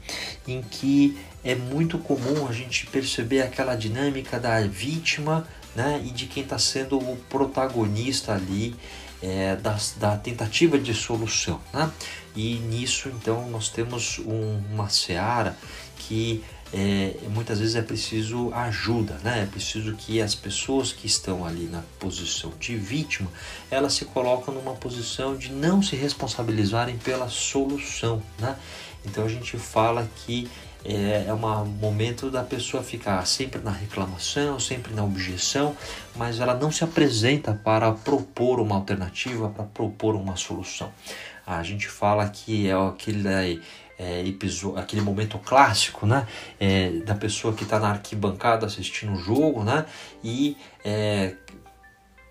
em 0.46 0.60
que 0.60 1.16
é 1.44 1.54
muito 1.54 1.98
comum 1.98 2.48
a 2.48 2.52
gente 2.52 2.84
perceber 2.86 3.42
aquela 3.42 3.76
dinâmica 3.76 4.40
da 4.40 4.60
vítima 4.62 5.46
né, 5.76 6.02
e 6.04 6.10
de 6.10 6.26
quem 6.26 6.42
está 6.42 6.58
sendo 6.58 6.98
o 6.98 7.16
protagonista 7.28 8.34
ali 8.34 8.74
é, 9.22 9.54
da, 9.54 9.78
da 9.98 10.16
tentativa 10.16 10.76
de 10.76 10.92
solução. 10.92 11.60
Né? 11.72 11.92
E 12.34 12.56
nisso, 12.56 13.08
então, 13.08 13.48
nós 13.48 13.68
temos 13.68 14.18
um, 14.18 14.60
uma 14.72 14.88
seara 14.88 15.56
que 15.96 16.42
é, 16.72 17.14
muitas 17.30 17.60
vezes 17.60 17.76
é 17.76 17.82
preciso 17.82 18.52
ajuda, 18.52 19.18
né? 19.22 19.42
É 19.42 19.46
preciso 19.46 19.94
que 19.94 20.20
as 20.20 20.34
pessoas 20.34 20.92
que 20.92 21.06
estão 21.06 21.44
ali 21.44 21.66
na 21.66 21.82
posição 21.98 22.52
de 22.58 22.76
vítima, 22.76 23.30
elas 23.70 23.94
se 23.94 24.04
colocam 24.04 24.52
numa 24.52 24.74
posição 24.74 25.36
de 25.36 25.52
não 25.52 25.82
se 25.82 25.96
responsabilizarem 25.96 26.96
pela 26.98 27.28
solução, 27.28 28.22
né? 28.38 28.56
Então 29.04 29.24
a 29.24 29.28
gente 29.28 29.56
fala 29.56 30.08
que 30.24 30.48
é, 30.84 31.24
é 31.28 31.34
um 31.34 31.64
momento 31.64 32.30
da 32.30 32.42
pessoa 32.42 32.82
ficar 32.82 33.24
sempre 33.26 33.60
na 33.60 33.70
reclamação, 33.70 34.60
sempre 34.60 34.94
na 34.94 35.04
objeção, 35.04 35.76
mas 36.14 36.38
ela 36.40 36.54
não 36.54 36.70
se 36.70 36.84
apresenta 36.84 37.52
para 37.52 37.90
propor 37.92 38.60
uma 38.60 38.76
alternativa, 38.76 39.48
para 39.48 39.64
propor 39.64 40.14
uma 40.14 40.36
solução. 40.36 40.92
A 41.46 41.62
gente 41.62 41.88
fala 41.88 42.28
que 42.28 42.68
é 42.68 42.72
aquele, 42.72 43.62
é, 43.98 44.26
episódio, 44.26 44.78
aquele 44.78 45.02
momento 45.02 45.38
clássico, 45.38 46.06
né? 46.06 46.26
É, 46.58 46.90
da 47.04 47.14
pessoa 47.14 47.54
que 47.54 47.64
está 47.64 47.78
na 47.78 47.90
arquibancada 47.90 48.66
assistindo 48.66 49.12
o 49.12 49.16
jogo, 49.16 49.64
né? 49.64 49.86
E 50.22 50.56
é, 50.84 51.34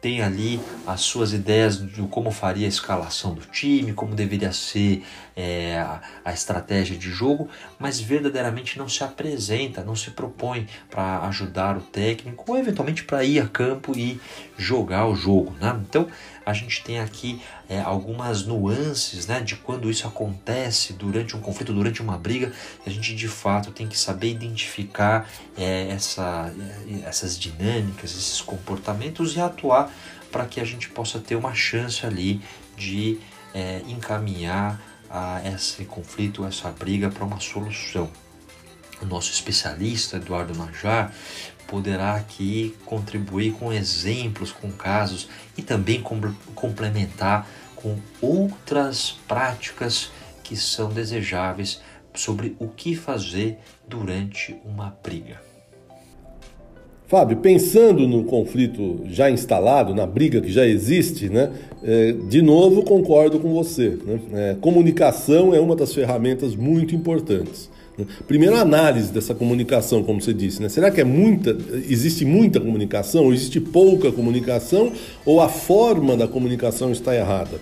tem 0.05 0.21
ali 0.21 0.59
as 0.85 1.01
suas 1.01 1.33
ideias 1.33 1.83
de 1.83 2.03
como 2.03 2.29
faria 2.29 2.67
a 2.67 2.69
escalação 2.69 3.33
do 3.33 3.41
time, 3.41 3.91
como 3.91 4.13
deveria 4.13 4.51
ser 4.51 5.03
é, 5.35 5.79
a, 5.79 5.99
a, 6.23 6.31
estratégia 6.31 6.95
de 6.95 7.09
jogo, 7.09 7.49
mas 7.79 7.99
verdadeiramente 7.99 8.77
não 8.77 8.87
se 8.87 9.03
apresenta, 9.03 9.83
não 9.83 9.95
se 9.95 10.11
propõe 10.11 10.67
para 10.91 11.21
ajudar 11.21 11.75
o 11.75 11.81
técnico 11.81 12.43
ou 12.47 12.55
eventualmente 12.55 13.03
para 13.03 13.23
ir 13.23 13.39
a 13.39 13.47
campo 13.47 13.97
e 13.97 14.21
jogar 14.55 15.07
o 15.07 15.15
jogo. 15.15 15.55
Né? 15.59 15.75
Então 15.89 16.07
a 16.45 16.53
gente 16.53 16.83
tem 16.83 16.99
aqui 16.99 17.41
é, 17.67 17.81
algumas 17.81 18.45
nuances 18.45 19.25
né, 19.25 19.41
de 19.41 19.55
quando 19.55 19.89
isso 19.89 20.07
acontece 20.07 20.93
durante 20.93 21.35
um 21.35 21.41
conflito, 21.41 21.73
durante 21.73 22.01
uma 22.01 22.17
briga, 22.17 22.53
a 22.85 22.89
gente 22.89 23.15
de 23.15 23.27
fato 23.27 23.71
tem 23.71 23.87
que 23.87 23.97
saber 23.97 24.29
identificar 24.29 25.27
é, 25.57 25.87
essa, 25.89 26.53
é, 26.87 27.07
essas 27.07 27.39
dinâmicas, 27.39 28.11
esses 28.11 28.41
comportamentos 28.41 29.35
e 29.35 29.39
atuar 29.39 29.91
para 30.31 30.45
que 30.45 30.59
a 30.59 30.65
gente 30.65 30.89
possa 30.89 31.19
ter 31.19 31.35
uma 31.35 31.55
chance 31.55 32.05
ali 32.05 32.41
de 32.77 33.17
é, 33.53 33.81
encaminhar 33.87 34.81
a 35.09 35.41
esse 35.45 35.85
conflito, 35.85 36.45
essa 36.45 36.69
briga 36.71 37.09
para 37.09 37.23
uma 37.23 37.39
solução. 37.39 38.11
O 39.01 39.05
nosso 39.05 39.31
especialista, 39.31 40.17
Eduardo 40.17 40.57
Najar, 40.57 41.13
poderá 41.67 42.15
aqui 42.15 42.75
contribuir 42.85 43.53
com 43.53 43.71
exemplos, 43.71 44.51
com 44.51 44.71
casos 44.71 45.27
e 45.57 45.61
também 45.61 46.03
complementar 46.53 47.47
com 47.75 47.97
outras 48.21 49.11
práticas 49.27 50.11
que 50.43 50.55
são 50.55 50.89
desejáveis 50.89 51.81
sobre 52.13 52.55
o 52.59 52.67
que 52.67 52.95
fazer 52.95 53.57
durante 53.87 54.55
uma 54.63 54.95
briga. 55.03 55.41
Fábio, 57.07 57.37
pensando 57.37 58.07
no 58.07 58.23
conflito 58.23 59.01
já 59.05 59.29
instalado, 59.29 59.93
na 59.93 60.07
briga 60.07 60.41
que 60.41 60.51
já 60.51 60.65
existe, 60.65 61.29
né, 61.29 61.51
é, 61.83 62.11
de 62.13 62.41
novo 62.41 62.83
concordo 62.83 63.39
com 63.39 63.53
você. 63.53 63.89
Né? 64.03 64.19
É, 64.33 64.55
comunicação 64.59 65.53
é 65.53 65.59
uma 65.59 65.75
das 65.75 65.93
ferramentas 65.93 66.55
muito 66.55 66.95
importantes. 66.95 67.69
Primeiro, 68.27 68.55
a 68.55 68.61
análise 68.61 69.11
dessa 69.11 69.33
comunicação, 69.33 70.03
como 70.03 70.21
você 70.21 70.33
disse. 70.33 70.61
Né? 70.61 70.69
Será 70.69 70.91
que 70.91 70.99
é 70.99 71.03
muita, 71.03 71.57
existe 71.89 72.25
muita 72.25 72.59
comunicação, 72.59 73.25
ou 73.25 73.33
existe 73.33 73.59
pouca 73.59 74.11
comunicação, 74.11 74.91
ou 75.25 75.39
a 75.39 75.47
forma 75.47 76.17
da 76.17 76.27
comunicação 76.27 76.91
está 76.91 77.15
errada? 77.15 77.59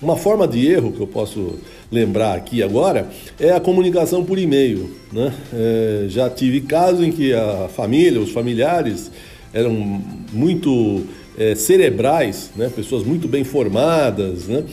Uma 0.00 0.16
forma 0.16 0.46
de 0.46 0.66
erro 0.66 0.92
que 0.92 1.00
eu 1.00 1.06
posso 1.06 1.54
lembrar 1.90 2.34
aqui 2.34 2.62
agora 2.62 3.08
é 3.38 3.52
a 3.52 3.60
comunicação 3.60 4.24
por 4.24 4.38
e-mail. 4.38 4.90
Né? 5.12 5.32
É, 5.52 6.04
já 6.08 6.28
tive 6.28 6.60
casos 6.60 7.04
em 7.04 7.10
que 7.10 7.32
a 7.32 7.68
família, 7.68 8.20
os 8.20 8.30
familiares 8.30 9.10
eram 9.52 9.72
muito 10.32 11.04
é, 11.38 11.54
cerebrais, 11.54 12.50
né? 12.56 12.70
pessoas 12.74 13.04
muito 13.04 13.26
bem 13.26 13.44
formadas, 13.44 14.46
né? 14.46 14.64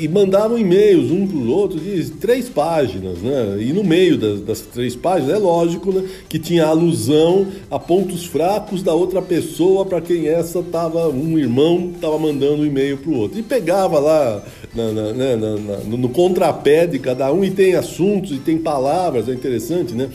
E 0.00 0.08
mandavam 0.08 0.58
e-mails 0.58 1.10
um 1.10 1.26
para 1.26 1.36
o 1.36 1.48
outro 1.50 1.78
de 1.78 2.10
três 2.12 2.48
páginas, 2.48 3.18
né? 3.18 3.58
E 3.60 3.72
no 3.72 3.84
meio 3.84 4.16
das, 4.16 4.40
das 4.40 4.60
três 4.60 4.96
páginas, 4.96 5.34
é 5.34 5.38
lógico, 5.38 5.92
né, 5.92 6.04
que 6.28 6.38
tinha 6.38 6.66
alusão 6.66 7.46
a 7.70 7.78
pontos 7.78 8.24
fracos 8.24 8.82
da 8.82 8.94
outra 8.94 9.20
pessoa 9.20 9.84
para 9.84 10.00
quem 10.00 10.26
essa 10.26 10.62
tava, 10.62 11.08
um 11.08 11.38
irmão 11.38 11.92
estava 11.94 12.18
mandando 12.18 12.62
um 12.62 12.66
e-mail 12.66 12.96
para 12.96 13.10
o 13.10 13.16
outro. 13.16 13.38
E 13.38 13.42
pegava 13.42 13.98
lá 13.98 14.42
na, 14.74 14.92
na, 14.92 15.12
né, 15.12 15.36
na, 15.36 15.56
no, 15.84 15.96
no 15.96 16.08
contrapé 16.08 16.86
de 16.86 16.98
cada 16.98 17.32
um 17.32 17.44
e 17.44 17.50
tem 17.50 17.74
assuntos 17.74 18.32
e 18.32 18.38
tem 18.38 18.58
palavras, 18.58 19.28
é 19.28 19.32
interessante, 19.32 19.94
né? 19.94 20.08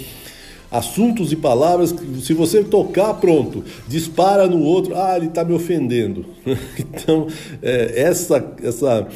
assuntos 0.72 1.32
e 1.32 1.36
palavras 1.36 1.92
que 1.92 2.22
se 2.22 2.34
você 2.34 2.64
tocar, 2.64 3.16
pronto, 3.16 3.64
dispara 3.88 4.48
no 4.48 4.62
outro, 4.62 4.96
ah, 4.96 5.16
ele 5.18 5.28
está 5.28 5.44
me 5.44 5.54
ofendendo. 5.54 6.26
então, 6.78 7.28
é, 7.62 8.02
essa, 8.02 8.54
essa 8.64 9.08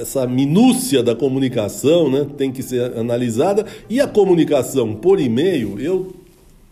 essa 0.00 0.26
minúcia 0.26 1.02
da 1.02 1.14
comunicação 1.14 2.10
né, 2.10 2.26
tem 2.36 2.50
que 2.50 2.62
ser 2.62 2.96
analisada 2.96 3.64
e 3.88 4.00
a 4.00 4.06
comunicação 4.06 4.94
por 4.94 5.20
e-mail, 5.20 5.78
eu 5.78 6.12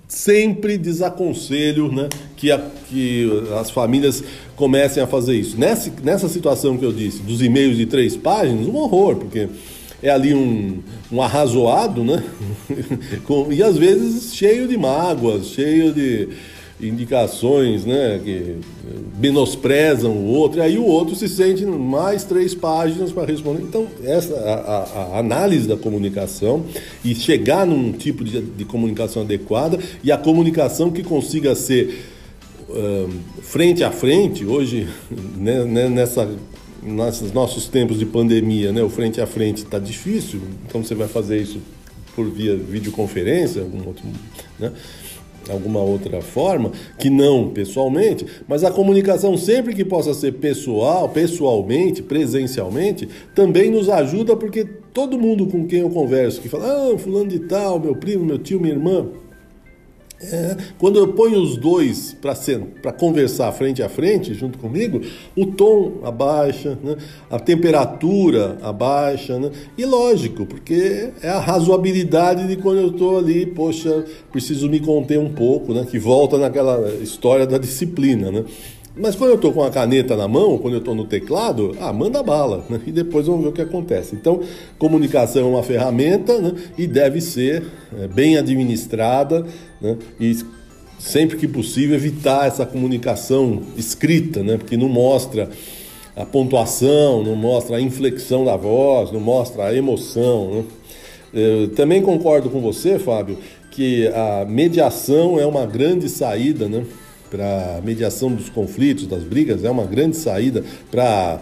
sempre 0.08 0.76
desaconselho 0.76 1.90
né, 1.90 2.08
que, 2.36 2.50
a, 2.50 2.60
que 2.88 3.28
as 3.58 3.70
famílias 3.70 4.22
comecem 4.54 5.02
a 5.02 5.06
fazer 5.06 5.34
isso. 5.34 5.58
Nessa, 5.58 5.90
nessa 6.02 6.28
situação 6.28 6.76
que 6.76 6.84
eu 6.84 6.92
disse, 6.92 7.22
dos 7.22 7.40
e-mails 7.40 7.76
de 7.76 7.86
três 7.86 8.16
páginas, 8.16 8.66
um 8.66 8.76
horror, 8.76 9.16
porque 9.16 9.48
é 10.02 10.10
ali 10.10 10.34
um, 10.34 10.82
um 11.10 11.22
arrazoado, 11.22 12.04
né? 12.04 12.22
e 13.50 13.62
às 13.62 13.78
vezes 13.78 14.34
cheio 14.34 14.68
de 14.68 14.76
mágoas, 14.76 15.46
cheio 15.46 15.92
de 15.92 16.28
indicações 16.88 17.84
né, 17.84 18.20
que 18.22 18.56
menosprezam 19.18 20.12
o 20.12 20.26
outro, 20.26 20.58
e 20.58 20.60
aí 20.60 20.78
o 20.78 20.84
outro 20.84 21.14
se 21.14 21.28
sente 21.28 21.64
mais 21.64 22.24
três 22.24 22.54
páginas 22.54 23.12
para 23.12 23.24
responder. 23.24 23.62
Então, 23.62 23.86
essa 24.04 24.34
a, 24.34 25.16
a, 25.16 25.18
análise 25.18 25.68
da 25.68 25.76
comunicação 25.76 26.64
e 27.04 27.14
chegar 27.14 27.66
num 27.66 27.92
tipo 27.92 28.24
de, 28.24 28.40
de 28.40 28.64
comunicação 28.64 29.22
adequada 29.22 29.78
e 30.02 30.10
a 30.10 30.16
comunicação 30.16 30.90
que 30.90 31.02
consiga 31.02 31.54
ser 31.54 32.12
frente 33.42 33.84
a 33.84 33.90
frente, 33.90 34.44
hoje, 34.44 34.88
né, 35.36 35.64
né, 35.64 35.88
nessa 35.88 36.28
nesses 36.82 37.32
nossos 37.32 37.68
tempos 37.68 37.96
de 37.96 38.04
pandemia, 38.04 38.72
né, 38.72 38.82
o 38.82 38.88
frente 38.88 39.20
a 39.20 39.26
frente 39.26 39.58
está 39.58 39.78
difícil, 39.78 40.40
então 40.66 40.82
você 40.82 40.96
vai 40.96 41.06
fazer 41.06 41.40
isso 41.40 41.60
por 42.16 42.28
via 42.28 42.56
videoconferência, 42.56 43.62
algum 43.62 43.86
outro, 43.86 44.02
né? 44.58 44.72
Alguma 45.50 45.80
outra 45.80 46.20
forma, 46.20 46.72
que 46.98 47.10
não 47.10 47.48
pessoalmente, 47.48 48.26
mas 48.46 48.64
a 48.64 48.70
comunicação 48.70 49.36
sempre 49.36 49.74
que 49.74 49.84
possa 49.84 50.14
ser 50.14 50.32
pessoal, 50.32 51.08
pessoalmente, 51.08 52.02
presencialmente, 52.02 53.08
também 53.34 53.70
nos 53.70 53.88
ajuda 53.88 54.36
porque 54.36 54.64
todo 54.92 55.18
mundo 55.18 55.46
com 55.46 55.66
quem 55.66 55.80
eu 55.80 55.90
converso 55.90 56.40
que 56.40 56.48
fala, 56.48 56.92
ah, 56.92 56.98
fulano 56.98 57.28
de 57.28 57.40
tal, 57.40 57.80
meu 57.80 57.96
primo, 57.96 58.24
meu 58.24 58.38
tio, 58.38 58.60
minha 58.60 58.74
irmã, 58.74 59.08
é, 60.30 60.56
quando 60.78 60.98
eu 60.98 61.08
ponho 61.08 61.40
os 61.40 61.56
dois 61.56 62.16
para 62.20 62.92
conversar 62.92 63.50
frente 63.52 63.82
a 63.82 63.88
frente, 63.88 64.34
junto 64.34 64.58
comigo, 64.58 65.00
o 65.36 65.46
tom 65.46 66.00
abaixa, 66.04 66.78
né? 66.82 66.96
a 67.30 67.38
temperatura 67.38 68.58
abaixa. 68.62 69.38
Né? 69.38 69.50
E 69.76 69.84
lógico, 69.84 70.46
porque 70.46 71.10
é 71.22 71.28
a 71.28 71.40
razoabilidade 71.40 72.46
de 72.46 72.56
quando 72.56 72.78
eu 72.78 72.88
estou 72.88 73.18
ali, 73.18 73.46
poxa, 73.46 74.04
preciso 74.30 74.68
me 74.68 74.78
conter 74.78 75.18
um 75.18 75.32
pouco, 75.32 75.74
né? 75.74 75.86
que 75.90 75.98
volta 75.98 76.38
naquela 76.38 76.88
história 77.02 77.46
da 77.46 77.58
disciplina. 77.58 78.30
Né? 78.30 78.44
Mas 78.94 79.16
quando 79.16 79.30
eu 79.30 79.36
estou 79.36 79.52
com 79.52 79.62
a 79.62 79.70
caneta 79.70 80.16
na 80.16 80.28
mão, 80.28 80.58
quando 80.58 80.74
eu 80.74 80.78
estou 80.78 80.94
no 80.94 81.06
teclado, 81.06 81.74
ah, 81.80 81.92
manda 81.92 82.22
bala, 82.22 82.64
né? 82.68 82.78
e 82.86 82.92
depois 82.92 83.26
vamos 83.26 83.42
ver 83.42 83.48
o 83.48 83.52
que 83.52 83.62
acontece. 83.62 84.14
Então, 84.14 84.40
comunicação 84.78 85.42
é 85.42 85.46
uma 85.46 85.62
ferramenta 85.62 86.38
né? 86.38 86.52
e 86.76 86.86
deve 86.86 87.20
ser 87.22 87.64
é, 87.98 88.06
bem 88.06 88.36
administrada 88.36 89.46
né? 89.80 89.96
e 90.20 90.36
sempre 90.98 91.38
que 91.38 91.48
possível 91.48 91.96
evitar 91.96 92.46
essa 92.46 92.66
comunicação 92.66 93.62
escrita, 93.78 94.42
né? 94.42 94.58
porque 94.58 94.76
não 94.76 94.90
mostra 94.90 95.48
a 96.14 96.26
pontuação, 96.26 97.22
não 97.22 97.34
mostra 97.34 97.76
a 97.76 97.80
inflexão 97.80 98.44
da 98.44 98.56
voz, 98.56 99.10
não 99.10 99.20
mostra 99.20 99.64
a 99.64 99.74
emoção. 99.74 100.50
Né? 100.50 100.64
Eu 101.32 101.68
também 101.68 102.02
concordo 102.02 102.50
com 102.50 102.60
você, 102.60 102.98
Fábio, 102.98 103.38
que 103.70 104.06
a 104.08 104.44
mediação 104.46 105.40
é 105.40 105.46
uma 105.46 105.64
grande 105.64 106.10
saída, 106.10 106.68
né? 106.68 106.84
Para 107.32 107.80
mediação 107.82 108.30
dos 108.30 108.50
conflitos, 108.50 109.06
das 109.06 109.24
brigas, 109.24 109.64
é 109.64 109.70
uma 109.70 109.86
grande 109.86 110.18
saída 110.18 110.62
para 110.90 111.40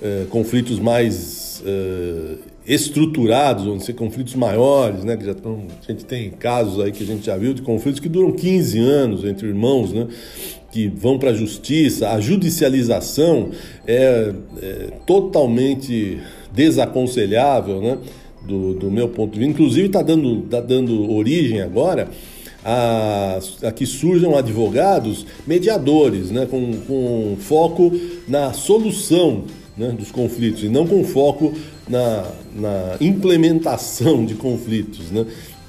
eh, 0.00 0.24
conflitos 0.30 0.78
mais 0.78 1.60
eh, 1.66 2.36
estruturados, 2.64 3.64
vão 3.64 3.80
ser 3.80 3.94
conflitos 3.94 4.36
maiores, 4.36 5.02
né? 5.02 5.16
Que 5.16 5.24
já 5.24 5.32
estão, 5.32 5.64
a 5.88 5.90
gente 5.90 6.04
tem 6.04 6.30
casos 6.30 6.78
aí 6.80 6.92
que 6.92 7.02
a 7.02 7.06
gente 7.06 7.26
já 7.26 7.36
viu 7.36 7.52
de 7.52 7.60
conflitos 7.60 7.98
que 7.98 8.08
duram 8.08 8.30
15 8.30 8.78
anos 8.78 9.24
entre 9.24 9.48
irmãos, 9.48 9.92
né? 9.92 10.06
Que 10.70 10.86
vão 10.86 11.18
para 11.18 11.30
a 11.30 11.34
justiça. 11.34 12.10
A 12.10 12.20
judicialização 12.20 13.50
é, 13.84 14.32
é 14.62 14.72
totalmente 15.04 16.20
desaconselhável, 16.52 17.82
né? 17.82 17.98
Do, 18.46 18.74
do 18.74 18.90
meu 18.90 19.08
ponto 19.08 19.32
de 19.34 19.40
vista. 19.40 19.52
Inclusive 19.52 19.86
está 19.86 20.02
dando, 20.02 20.42
tá 20.42 20.60
dando 20.60 21.12
origem 21.12 21.60
agora 21.60 22.08
a, 22.64 23.38
a 23.62 23.72
que 23.72 23.86
surjam 23.86 24.36
advogados 24.36 25.26
mediadores, 25.46 26.30
né, 26.30 26.46
com, 26.46 26.72
com 26.86 27.36
foco 27.38 27.92
na 28.28 28.52
solução 28.52 29.44
né, 29.76 29.90
dos 29.90 30.10
conflitos 30.10 30.62
e 30.62 30.68
não 30.68 30.86
com 30.86 31.02
foco 31.04 31.52
na, 31.88 32.24
na 32.54 32.96
implementação 33.00 34.24
de 34.24 34.34
conflitos. 34.34 35.10
Né? 35.10 35.26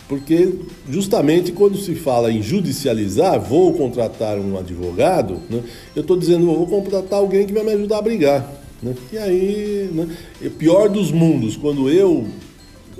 Porque 0.08 0.54
justamente 0.90 1.52
quando 1.52 1.78
se 1.78 1.96
fala 1.96 2.32
em 2.32 2.42
judicializar, 2.42 3.40
vou 3.40 3.74
contratar 3.74 4.38
um 4.38 4.58
advogado, 4.58 5.40
né, 5.50 5.62
eu 5.96 6.02
estou 6.02 6.18
dizendo, 6.18 6.46
vou 6.46 6.68
contratar 6.68 7.20
alguém 7.20 7.46
que 7.46 7.54
vai 7.54 7.64
me 7.64 7.74
ajudar 7.74 8.00
a 8.00 8.02
brigar. 8.02 8.64
Né? 8.82 8.94
E 9.12 9.18
aí, 9.18 9.90
né, 9.92 10.08
pior 10.60 10.90
dos 10.90 11.12
mundos, 11.12 11.56
quando 11.56 11.90
eu 11.90 12.26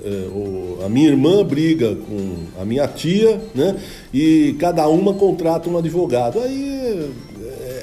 é, 0.04 0.28
o, 0.28 0.78
a 0.84 0.88
minha 0.88 1.08
irmã 1.08 1.42
briga 1.42 1.96
com 1.96 2.60
a 2.60 2.64
minha 2.64 2.86
tia, 2.86 3.40
né? 3.54 3.76
E 4.12 4.54
cada 4.58 4.86
uma 4.88 5.14
contrata 5.14 5.68
um 5.70 5.78
advogado. 5.78 6.38
Aí 6.40 7.10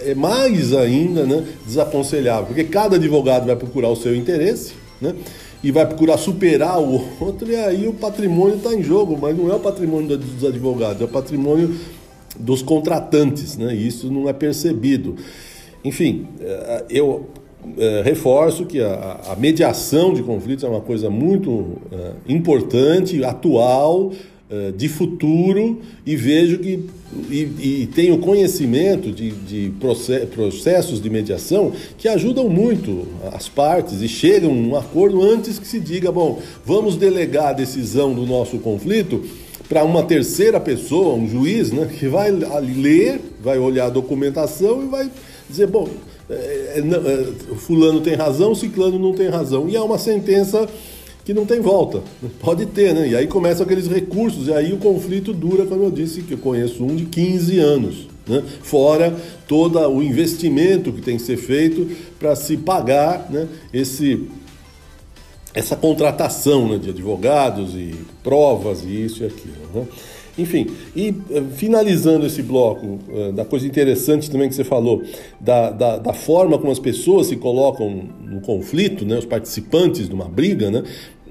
é, 0.06 0.12
é 0.12 0.16
mais 0.16 0.74
ainda 0.74 1.26
né, 1.26 1.44
desaconselhável, 1.66 2.46
porque 2.46 2.64
cada 2.64 2.96
advogado 2.96 3.48
vai 3.48 3.56
procurar 3.56 3.90
o 3.90 3.96
seu 3.96 4.16
interesse, 4.16 4.74
né? 5.02 5.16
e 5.64 5.72
vai 5.72 5.86
procurar 5.86 6.18
superar 6.18 6.80
o 6.80 7.04
outro, 7.20 7.50
e 7.52 7.56
aí 7.56 7.88
o 7.88 7.94
patrimônio 7.94 8.56
está 8.56 8.74
em 8.74 8.82
jogo, 8.82 9.18
mas 9.20 9.38
não 9.38 9.52
é 9.52 9.56
o 9.56 9.60
patrimônio 9.60 10.18
dos 10.18 10.44
advogados, 10.44 11.02
é 11.02 11.06
o 11.06 11.08
patrimônio 11.08 11.76
dos 12.40 12.64
contratantes, 12.64 13.58
né? 13.58 13.76
E 13.76 13.88
isso 13.88 14.12
não 14.12 14.28
é 14.28 14.34
percebido. 14.34 15.16
Enfim, 15.84 16.28
eh, 16.40 16.86
eu 16.90 17.28
eh, 17.78 18.02
reforço 18.04 18.66
que 18.66 18.80
a, 18.80 19.36
mediação 19.38 20.14
de 20.14 20.24
conflitos 20.24 20.64
é 20.64 20.68
uma 20.68 20.82
coisa 20.82 21.10
muito 21.10 21.78
eh, 21.92 22.12
importante, 22.28 23.24
atual, 23.24 24.12
de 24.76 24.90
futuro, 24.90 25.80
e 26.06 26.14
vejo 26.14 26.60
que 26.60 26.86
e, 27.30 27.82
e 27.84 27.90
tenho 27.94 28.18
conhecimento 28.20 29.12
de, 29.12 29.32
de 29.32 29.74
processos 30.34 31.02
de 31.02 31.10
mediação 31.10 31.74
que 31.98 32.08
ajudam 32.08 32.48
muito 32.48 33.08
as 33.34 33.50
partes 33.50 34.02
e 34.02 34.08
chegam 34.08 34.52
a 34.52 34.54
um 34.54 34.76
acordo 34.76 35.22
antes 35.22 35.60
que 35.60 35.68
se 35.68 35.80
diga, 35.80 36.12
bom, 36.12 36.42
vamos 36.66 36.96
delegar 36.96 37.48
a 37.48 37.54
decisão 37.54 38.14
do 38.14 38.26
nosso 38.26 38.60
conflito 38.60 39.24
para 39.68 39.84
uma 39.84 40.04
terceira 40.04 40.60
pessoa, 40.60 41.16
um 41.16 41.28
juiz, 41.28 41.72
né, 41.72 41.90
que 41.98 42.08
vai 42.08 42.30
ler, 42.32 43.22
vai 43.42 43.58
olhar 43.58 43.86
a 43.86 43.90
documentação 43.90 44.84
e 44.84 44.88
vai 44.88 45.10
dizer, 45.50 45.68
bom, 45.68 45.88
é, 46.30 46.34
é, 46.34 46.80
é, 46.80 47.56
fulano 47.56 48.02
tem 48.02 48.16
razão, 48.16 48.56
ciclano 48.56 48.98
não 48.98 49.14
tem 49.14 49.28
razão. 49.28 49.68
E 49.68 49.76
é 49.76 49.82
uma 49.82 49.98
sentença 49.98 50.68
que 51.24 51.34
não 51.34 51.46
tem 51.46 51.60
volta. 51.60 52.02
Pode 52.40 52.66
ter, 52.68 52.94
né? 52.94 53.10
E 53.10 53.16
aí 53.16 53.28
começam 53.28 53.66
aqueles 53.66 53.88
recursos, 53.88 54.48
e 54.48 54.54
aí 54.54 54.74
o 54.74 54.78
conflito 54.78 55.34
dura, 55.34 55.66
como 55.66 55.84
eu 55.84 55.92
disse, 55.92 56.22
que 56.22 56.34
eu 56.34 56.38
conheço 56.38 56.84
um 56.84 56.96
de 56.96 57.06
15 57.06 57.60
anos. 57.60 58.08
Né? 58.28 58.44
Fora 58.62 59.16
todo 59.48 59.80
o 59.80 60.02
investimento 60.02 60.92
que 60.92 61.02
tem 61.02 61.18
que 61.18 61.24
ser 61.24 61.38
feito 61.38 61.90
para 62.20 62.36
se 62.36 62.56
pagar 62.56 63.28
né, 63.30 63.48
esse, 63.74 64.28
essa 65.54 65.76
contratação 65.76 66.68
né, 66.70 66.78
de 66.78 66.92
advogados 66.92 67.74
e 67.74 67.96
provas 68.24 68.84
e 68.84 69.06
isso 69.06 69.24
e 69.24 69.26
aquilo. 69.26 69.56
Né? 69.74 69.86
Enfim, 70.38 70.68
e 70.96 71.14
eh, 71.30 71.42
finalizando 71.56 72.26
esse 72.26 72.42
bloco, 72.42 73.00
eh, 73.10 73.32
da 73.34 73.44
coisa 73.44 73.68
interessante 73.68 74.32
também 74.32 74.48
que 74.48 74.56
você 74.56 74.64
falou, 74.64 75.02
da, 75.40 75.72
da, 75.72 75.98
da, 75.98 76.14
forma 76.14 76.58
como 76.58 76.72
as 76.72 76.80
pessoas 76.80 77.28
se 77.28 77.36
colocam 77.36 78.04
no 78.24 78.40
conflito, 78.40 79.06
né, 79.06 79.18
os 79.18 79.26
participantes 79.26 80.08
de 80.08 80.16
uma 80.16 80.30
briga, 80.30 80.72
né, 80.72 80.84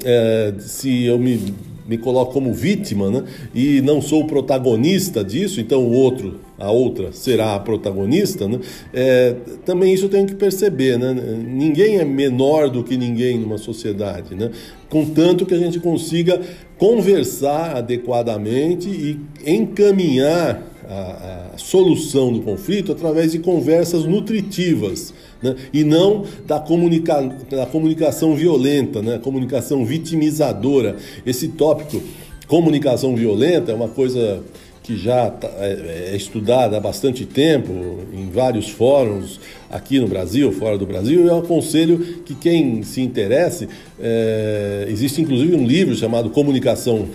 é, 0.05 0.55
se 0.59 1.05
eu 1.05 1.19
me, 1.19 1.55
me 1.90 1.98
coloco 1.98 2.33
como 2.33 2.55
vítima 2.55 3.11
né, 3.11 3.24
e 3.53 3.81
não 3.81 4.00
sou 4.00 4.22
o 4.22 4.26
protagonista 4.29 5.24
disso, 5.24 5.61
então 5.61 5.85
o 5.85 5.90
outro 5.92 6.38
a 6.57 6.70
outra 6.70 7.11
será 7.11 7.55
a 7.55 7.59
protagonista, 7.59 8.46
né? 8.46 8.61
É, 8.92 9.35
também 9.64 9.94
isso 9.94 10.05
eu 10.05 10.09
tenho 10.11 10.26
que 10.26 10.35
perceber, 10.35 10.98
né? 10.98 11.14
Ninguém 11.42 11.96
é 11.96 12.05
menor 12.05 12.68
do 12.68 12.85
que 12.85 12.98
ninguém 12.98 13.38
numa 13.38 13.57
sociedade, 13.57 14.35
né? 14.35 14.50
Contanto 14.90 15.46
que 15.46 15.55
a 15.55 15.59
gente 15.59 15.81
consiga 15.81 16.38
conversar 16.76 17.79
adequadamente 17.79 18.90
e 18.90 19.18
encaminhar 19.46 20.62
a, 20.87 21.53
a 21.55 21.59
solução 21.59 22.31
do 22.31 22.40
conflito 22.40 22.92
através 22.92 23.33
de 23.33 23.38
conversas 23.38 24.05
nutritivas. 24.05 25.14
Né? 25.42 25.57
e 25.72 25.85
não 25.85 26.24
da, 26.46 26.61
comunica 26.61 27.20
da 27.50 27.64
comunicação 27.66 28.35
violenta, 28.35 29.00
né? 29.00 29.18
comunicação 29.18 29.85
vitimizadora. 29.85 30.96
Esse 31.24 31.48
tópico, 31.48 32.03
comunicação 32.46 33.16
violenta, 33.16 33.72
é 33.72 33.74
uma 33.74 33.88
coisa 33.88 34.42
que 34.83 34.96
já 34.96 35.31
tá, 35.31 35.48
é, 35.59 36.11
é, 36.12 36.16
estudada 36.16 36.76
há 36.76 36.81
bastante 36.81 37.24
tempo 37.24 37.72
em 38.12 38.29
vários 38.29 38.68
fóruns 38.68 39.38
aqui 39.70 40.00
no 40.00 40.09
Brasil, 40.09 40.50
fora 40.53 40.76
do 40.76 40.85
Brasil. 40.85 41.26
Eu 41.26 41.38
aconselho 41.38 42.22
que 42.24 42.35
quem 42.35 42.83
se 42.83 43.00
interesse, 43.00 43.68
é, 44.00 44.87
existe 44.88 45.20
inclusive 45.20 45.55
um 45.55 45.66
livro 45.66 45.94
chamado 45.94 46.31
Comunicação 46.31 47.09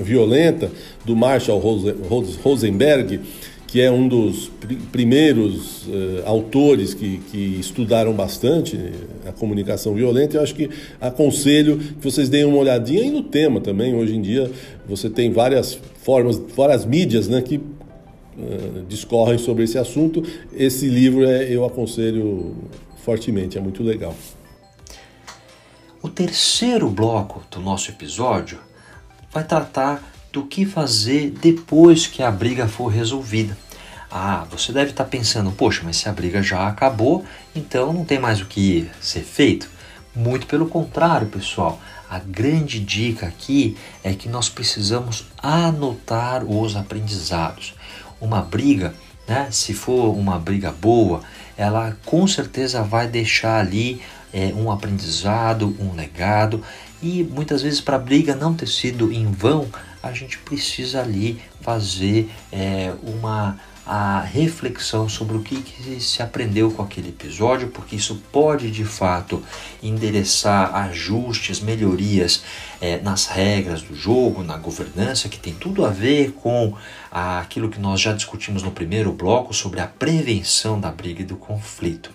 Violenta 0.00 0.70
do 1.04 1.14
Marshall 1.14 1.60
Rosenberg 2.42 3.20
que 3.72 3.80
é 3.80 3.90
um 3.90 4.06
dos 4.06 4.50
pr 4.60 4.74
primeiros 4.92 5.86
uh, 5.86 6.22
autores 6.26 6.92
que, 6.92 7.22
que, 7.30 7.58
estudaram 7.58 8.12
bastante 8.12 8.78
a 9.26 9.32
comunicação 9.32 9.94
violenta. 9.94 10.36
Eu 10.36 10.42
acho 10.42 10.54
que 10.54 10.68
aconselho 11.00 11.78
que 11.78 12.04
vocês 12.04 12.28
deem 12.28 12.44
uma 12.44 12.58
olhadinha 12.58 13.02
e 13.02 13.10
no 13.10 13.22
tema 13.22 13.62
também. 13.62 13.94
Hoje 13.94 14.14
em 14.14 14.20
dia 14.20 14.52
você 14.86 15.08
tem 15.08 15.32
várias 15.32 15.80
formas, 16.02 16.36
várias 16.54 16.84
mídias 16.84 17.28
né, 17.28 17.40
que 17.40 17.56
uh, 17.56 18.84
discorrem 18.86 19.38
sobre 19.38 19.64
esse 19.64 19.78
assunto. 19.78 20.22
Esse 20.52 20.86
livro 20.86 21.24
é, 21.24 21.50
eu 21.50 21.64
aconselho 21.64 22.54
fortemente, 23.02 23.56
é 23.56 23.60
muito 23.62 23.82
legal. 23.82 24.14
O 26.02 26.10
terceiro 26.10 26.90
bloco 26.90 27.42
do 27.50 27.58
nosso 27.58 27.90
episódio 27.90 28.58
vai 29.32 29.44
tratar 29.44 30.11
do 30.32 30.44
que 30.44 30.64
fazer 30.64 31.30
depois 31.30 32.06
que 32.06 32.22
a 32.22 32.30
briga 32.30 32.66
for 32.66 32.86
resolvida. 32.88 33.56
Ah, 34.10 34.46
você 34.50 34.72
deve 34.72 34.90
estar 34.90 35.04
pensando, 35.04 35.52
poxa, 35.52 35.82
mas 35.84 35.96
se 35.96 36.08
a 36.08 36.12
briga 36.12 36.42
já 36.42 36.66
acabou, 36.66 37.24
então 37.54 37.92
não 37.92 38.04
tem 38.04 38.18
mais 38.18 38.40
o 38.40 38.46
que 38.46 38.90
ser 39.00 39.22
feito. 39.22 39.70
Muito 40.14 40.46
pelo 40.46 40.66
contrário, 40.66 41.28
pessoal. 41.28 41.80
A 42.08 42.18
grande 42.18 42.78
dica 42.78 43.26
aqui 43.26 43.76
é 44.04 44.12
que 44.12 44.28
nós 44.28 44.48
precisamos 44.48 45.26
anotar 45.42 46.44
os 46.44 46.76
aprendizados. 46.76 47.74
Uma 48.20 48.42
briga, 48.42 48.94
né, 49.26 49.48
se 49.50 49.72
for 49.72 50.14
uma 50.14 50.38
briga 50.38 50.70
boa, 50.70 51.22
ela 51.56 51.96
com 52.04 52.26
certeza 52.26 52.82
vai 52.82 53.06
deixar 53.06 53.60
ali 53.60 54.02
é, 54.32 54.52
um 54.54 54.70
aprendizado, 54.70 55.74
um 55.80 55.94
legado. 55.94 56.62
E 57.02 57.22
muitas 57.24 57.62
vezes, 57.62 57.80
para 57.80 57.96
a 57.96 57.98
briga 57.98 58.36
não 58.36 58.52
ter 58.52 58.68
sido 58.68 59.10
em 59.10 59.30
vão, 59.30 59.68
a 60.02 60.12
gente 60.12 60.38
precisa 60.38 61.00
ali 61.00 61.40
fazer 61.60 62.30
é, 62.50 62.92
uma 63.02 63.58
a 63.84 64.20
reflexão 64.20 65.08
sobre 65.08 65.36
o 65.36 65.42
que, 65.42 65.60
que, 65.60 66.00
se 66.00 66.22
aprendeu 66.22 66.70
com 66.70 66.82
aquele 66.82 67.08
episódio, 67.08 67.68
porque 67.68 67.96
isso 67.96 68.22
pode 68.30 68.70
de 68.70 68.84
fato 68.84 69.42
endereçar 69.82 70.74
ajustes, 70.76 71.60
melhorias 71.60 72.44
é, 72.80 73.00
nas 73.00 73.26
regras 73.26 73.82
do 73.82 73.94
jogo, 73.94 74.44
na 74.44 74.56
governança, 74.56 75.28
que 75.28 75.38
tem 75.38 75.52
tudo 75.52 75.84
a 75.84 75.90
ver 75.90 76.32
com 76.32 76.76
aquilo 77.10 77.68
que 77.68 77.80
nós 77.80 78.00
já 78.00 78.12
discutimos 78.12 78.62
no 78.62 78.70
primeiro 78.70 79.12
bloco 79.12 79.52
sobre 79.52 79.80
a 79.80 79.86
prevenção 79.88 80.78
da 80.78 80.90
briga 80.90 81.22
e 81.22 81.26
do 81.26 81.36
conflito. 81.36 82.10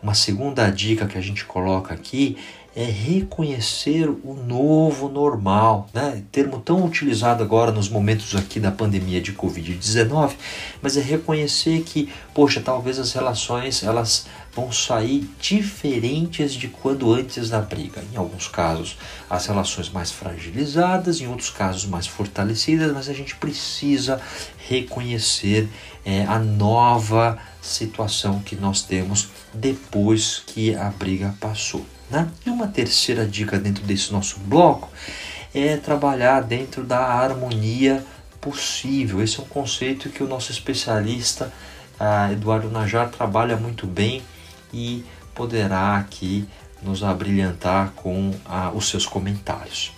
Uma 0.00 0.14
segunda 0.14 0.68
dica 0.70 1.06
que 1.06 1.18
a 1.18 1.20
gente 1.20 1.44
coloca 1.44 1.92
aqui 1.94 2.36
é 2.74 2.84
reconhecer 2.84 4.08
o 4.08 4.34
novo 4.34 5.08
normal, 5.08 5.88
né? 5.92 6.22
Termo 6.32 6.58
tão 6.58 6.84
utilizado 6.84 7.42
agora 7.42 7.70
nos 7.70 7.88
momentos 7.88 8.34
aqui 8.34 8.58
da 8.58 8.70
pandemia 8.70 9.20
de 9.20 9.32
Covid-19, 9.32 10.32
mas 10.80 10.96
é 10.96 11.00
reconhecer 11.00 11.82
que, 11.82 12.10
poxa, 12.34 12.62
talvez 12.62 12.98
as 12.98 13.12
relações 13.12 13.82
elas 13.82 14.26
vão 14.54 14.70
sair 14.70 15.28
diferentes 15.40 16.52
de 16.52 16.68
quando 16.68 17.12
antes 17.12 17.50
da 17.50 17.60
briga. 17.60 18.02
Em 18.12 18.16
alguns 18.16 18.48
casos, 18.48 18.98
as 19.28 19.46
relações 19.46 19.90
mais 19.90 20.10
fragilizadas, 20.10 21.20
em 21.20 21.26
outros 21.26 21.50
casos 21.50 21.86
mais 21.86 22.06
fortalecidas, 22.06 22.92
mas 22.92 23.08
a 23.08 23.14
gente 23.14 23.36
precisa 23.36 24.20
reconhecer 24.68 25.68
é, 26.04 26.24
a 26.24 26.38
nova 26.38 27.38
situação 27.60 28.40
que 28.40 28.56
nós 28.56 28.82
temos 28.82 29.28
depois 29.54 30.42
que 30.46 30.74
a 30.74 30.90
briga 30.90 31.34
passou. 31.40 31.84
Né? 32.12 32.28
E 32.44 32.50
uma 32.50 32.68
terceira 32.68 33.24
dica 33.24 33.58
dentro 33.58 33.82
desse 33.84 34.12
nosso 34.12 34.38
bloco 34.40 34.90
é 35.54 35.78
trabalhar 35.78 36.42
dentro 36.42 36.84
da 36.84 36.98
harmonia 36.98 38.04
possível. 38.38 39.22
Esse 39.22 39.40
é 39.40 39.42
um 39.42 39.46
conceito 39.46 40.10
que 40.10 40.22
o 40.22 40.28
nosso 40.28 40.52
especialista 40.52 41.50
Eduardo 42.30 42.70
Najar 42.70 43.10
trabalha 43.10 43.56
muito 43.56 43.86
bem 43.86 44.22
e 44.74 45.02
poderá 45.34 45.96
aqui 45.96 46.46
nos 46.82 47.02
abrilhantar 47.02 47.92
com 47.96 48.32
os 48.74 48.90
seus 48.90 49.06
comentários. 49.06 49.92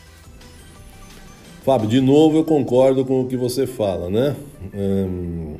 Fábio, 1.64 1.88
de 1.88 2.00
novo 2.00 2.36
eu 2.36 2.44
concordo 2.44 3.04
com 3.04 3.22
o 3.22 3.26
que 3.26 3.36
você 3.36 3.66
fala, 3.66 4.08
né? 4.08 4.36
Hum, 4.72 5.56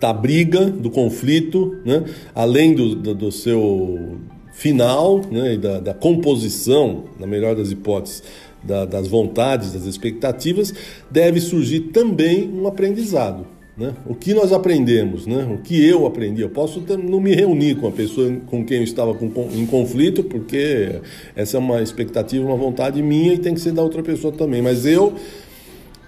da 0.00 0.12
briga, 0.12 0.66
do 0.66 0.88
conflito, 0.88 1.76
né? 1.84 2.04
além 2.32 2.74
do, 2.74 2.94
do, 2.94 3.14
do 3.14 3.32
seu 3.32 4.20
final 4.58 5.20
né, 5.30 5.56
da, 5.56 5.78
da, 5.78 5.94
composição, 5.94 7.04
na 7.16 7.28
melhor 7.28 7.54
das 7.54 7.70
hipóteses, 7.70 8.24
da, 8.60 8.84
das 8.84 9.06
vontades, 9.06 9.72
das 9.72 9.84
expectativas, 9.84 10.74
deve 11.08 11.40
surgir 11.40 11.92
também 11.92 12.50
um 12.52 12.66
aprendizado. 12.66 13.46
Né? 13.76 13.94
O 14.04 14.16
que 14.16 14.34
nós 14.34 14.52
aprendemos, 14.52 15.28
né? 15.28 15.46
o 15.48 15.58
que 15.62 15.86
eu 15.86 16.04
aprendi. 16.04 16.42
Eu 16.42 16.50
posso 16.50 16.82
não 17.08 17.20
me 17.20 17.36
reunir 17.36 17.76
com 17.76 17.86
a 17.86 17.92
pessoa 17.92 18.32
com 18.46 18.64
quem 18.64 18.78
eu 18.78 18.82
estava 18.82 19.16
em 19.54 19.64
conflito, 19.64 20.24
porque 20.24 21.00
essa 21.36 21.56
é 21.56 21.60
uma 21.60 21.80
expectativa, 21.80 22.44
uma 22.44 22.56
vontade 22.56 23.00
minha 23.00 23.34
e 23.34 23.38
tem 23.38 23.54
que 23.54 23.60
ser 23.60 23.70
da 23.70 23.82
outra 23.82 24.02
pessoa 24.02 24.32
também. 24.32 24.60
Mas 24.60 24.84
eu 24.84 25.14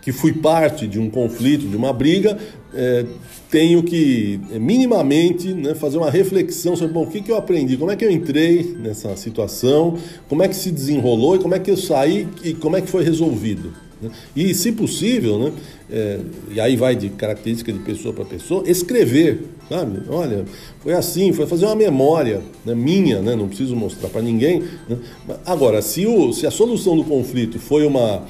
que 0.01 0.13
fui 0.13 0.33
parte 0.33 0.87
de 0.87 0.99
um 0.99 1.11
conflito, 1.11 1.67
de 1.67 1.77
uma 1.77 1.93
briga, 1.93 2.39
é, 2.75 3.05
tenho 3.51 3.83
que 3.83 4.41
minimamente 4.53 5.53
né, 5.53 5.75
fazer 5.75 5.99
uma 5.99 6.11
reflexão 6.11 6.77
sobre 6.77 6.93
bom, 6.93 7.03
o 7.03 7.07
que, 7.07 7.21
que 7.21 7.31
eu 7.31 7.37
aprendi, 7.37 7.77
como 7.77 7.91
é 7.91 7.97
que 7.97 8.05
eu 8.05 8.11
entrei 8.11 8.77
nessa 8.79 9.17
situação, 9.17 9.99
como 10.29 10.43
é 10.43 10.49
que 10.49 10.55
se 10.55 10.71
desenrolou 10.71 11.37
e 11.37 11.39
como 11.41 11.55
é 11.55 11.59
que 11.59 11.71
eu 11.71 11.77
saí 11.77 12.29
e 12.45 12.55
como 12.55 12.77
é 12.77 12.81
que 12.81 12.89
foi 12.89 13.03
resolvido. 13.03 13.73
Né? 14.01 14.11
E, 14.35 14.55
se 14.55 14.73
possível, 14.73 15.39
né, 15.39 15.53
é, 15.91 16.21
e 16.53 16.61
aí 16.61 16.77
vai 16.77 16.95
de 16.95 17.11
característica 17.11 17.73
de 17.73 17.81
pessoa 17.81 18.15
para 18.15 18.25
pessoa, 18.25 18.63
escrever, 18.67 19.43
sabe? 19.69 20.03
Olha, 20.09 20.45
foi 20.81 20.93
assim, 20.93 21.33
foi 21.33 21.47
fazer 21.47 21.67
uma 21.67 21.75
memória 21.77 22.41
né, 22.65 22.75
minha, 22.75 23.21
né, 23.21 23.35
não 23.35 23.49
preciso 23.49 23.75
mostrar 23.75 24.09
para 24.09 24.23
ninguém. 24.23 24.63
Né? 24.89 24.97
Agora, 25.45 25.83
se, 25.83 26.07
o, 26.07 26.33
se 26.33 26.47
a 26.47 26.51
solução 26.51 26.97
do 26.97 27.05
conflito 27.05 27.59
foi 27.59 27.85
uma, 27.85 28.25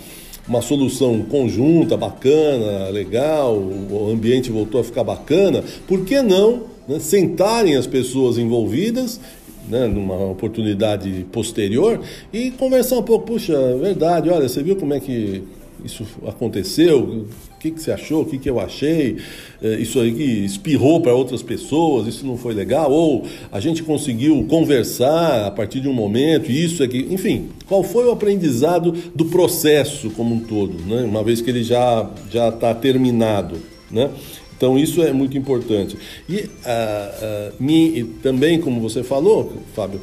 uma 0.50 0.60
solução 0.60 1.22
conjunta, 1.22 1.96
bacana, 1.96 2.88
legal, 2.88 3.54
o 3.56 4.10
ambiente 4.12 4.50
voltou 4.50 4.80
a 4.80 4.84
ficar 4.84 5.04
bacana, 5.04 5.62
por 5.86 6.04
que 6.04 6.20
não 6.20 6.64
né, 6.88 6.98
sentarem 6.98 7.76
as 7.76 7.86
pessoas 7.86 8.36
envolvidas 8.36 9.20
né, 9.68 9.86
numa 9.86 10.16
oportunidade 10.28 11.24
posterior 11.30 12.00
e 12.32 12.50
conversar 12.50 12.98
um 12.98 13.02
pouco, 13.04 13.26
puxa, 13.26 13.52
é 13.52 13.76
verdade, 13.76 14.28
olha, 14.28 14.48
você 14.48 14.60
viu 14.60 14.74
como 14.74 14.92
é 14.92 14.98
que 14.98 15.44
isso 15.84 16.04
aconteceu? 16.26 17.28
O 17.60 17.62
que, 17.62 17.72
que 17.72 17.82
você 17.82 17.92
achou? 17.92 18.22
O 18.22 18.24
que, 18.24 18.38
que 18.38 18.48
eu 18.48 18.58
achei? 18.58 19.18
É, 19.62 19.74
isso 19.74 20.00
aí 20.00 20.14
que 20.14 20.22
espirrou 20.22 21.02
para 21.02 21.14
outras 21.14 21.42
pessoas, 21.42 22.06
isso 22.06 22.26
não 22.26 22.38
foi 22.38 22.54
legal? 22.54 22.90
Ou 22.90 23.26
a 23.52 23.60
gente 23.60 23.82
conseguiu 23.82 24.46
conversar 24.48 25.44
a 25.46 25.50
partir 25.50 25.80
de 25.80 25.86
um 25.86 25.92
momento, 25.92 26.50
isso 26.50 26.82
é 26.82 26.88
que. 26.88 26.96
Enfim, 27.10 27.50
qual 27.68 27.82
foi 27.82 28.06
o 28.06 28.12
aprendizado 28.12 28.92
do 29.14 29.26
processo 29.26 30.08
como 30.12 30.36
um 30.36 30.40
todo, 30.40 30.72
né? 30.86 31.02
uma 31.02 31.22
vez 31.22 31.42
que 31.42 31.50
ele 31.50 31.62
já 31.62 32.10
está 32.32 32.74
terminado? 32.74 33.58
Né? 33.90 34.08
Então 34.56 34.78
isso 34.78 35.02
é 35.02 35.12
muito 35.12 35.36
importante. 35.36 35.98
E 36.26 36.36
uh, 36.36 36.40
uh, 36.40 37.52
me, 37.62 38.04
também, 38.22 38.58
como 38.58 38.80
você 38.80 39.02
falou, 39.02 39.52
Fábio, 39.74 40.00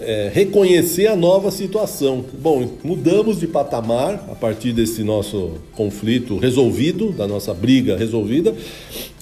é, 0.00 0.30
reconhecer 0.32 1.06
a 1.06 1.16
nova 1.16 1.50
situação. 1.50 2.24
Bom, 2.38 2.68
mudamos 2.84 3.40
de 3.40 3.46
patamar 3.46 4.14
a 4.30 4.34
partir 4.34 4.72
desse 4.72 5.02
nosso 5.02 5.52
conflito 5.72 6.36
resolvido, 6.36 7.12
da 7.12 7.26
nossa 7.26 7.54
briga 7.54 7.96
resolvida, 7.96 8.54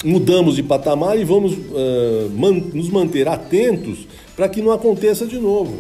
mudamos 0.05 0.57
de 0.57 0.63
patamar 0.63 1.19
e 1.19 1.25
vamos 1.25 1.53
uh, 1.53 2.31
man 2.37 2.63
nos 2.73 2.89
manter 2.91 3.29
atentos 3.29 4.07
para 4.37 4.49
que 4.49 4.61
não 4.61 4.73
aconteça 4.73 5.27
de 5.27 5.39
novo. 5.39 5.79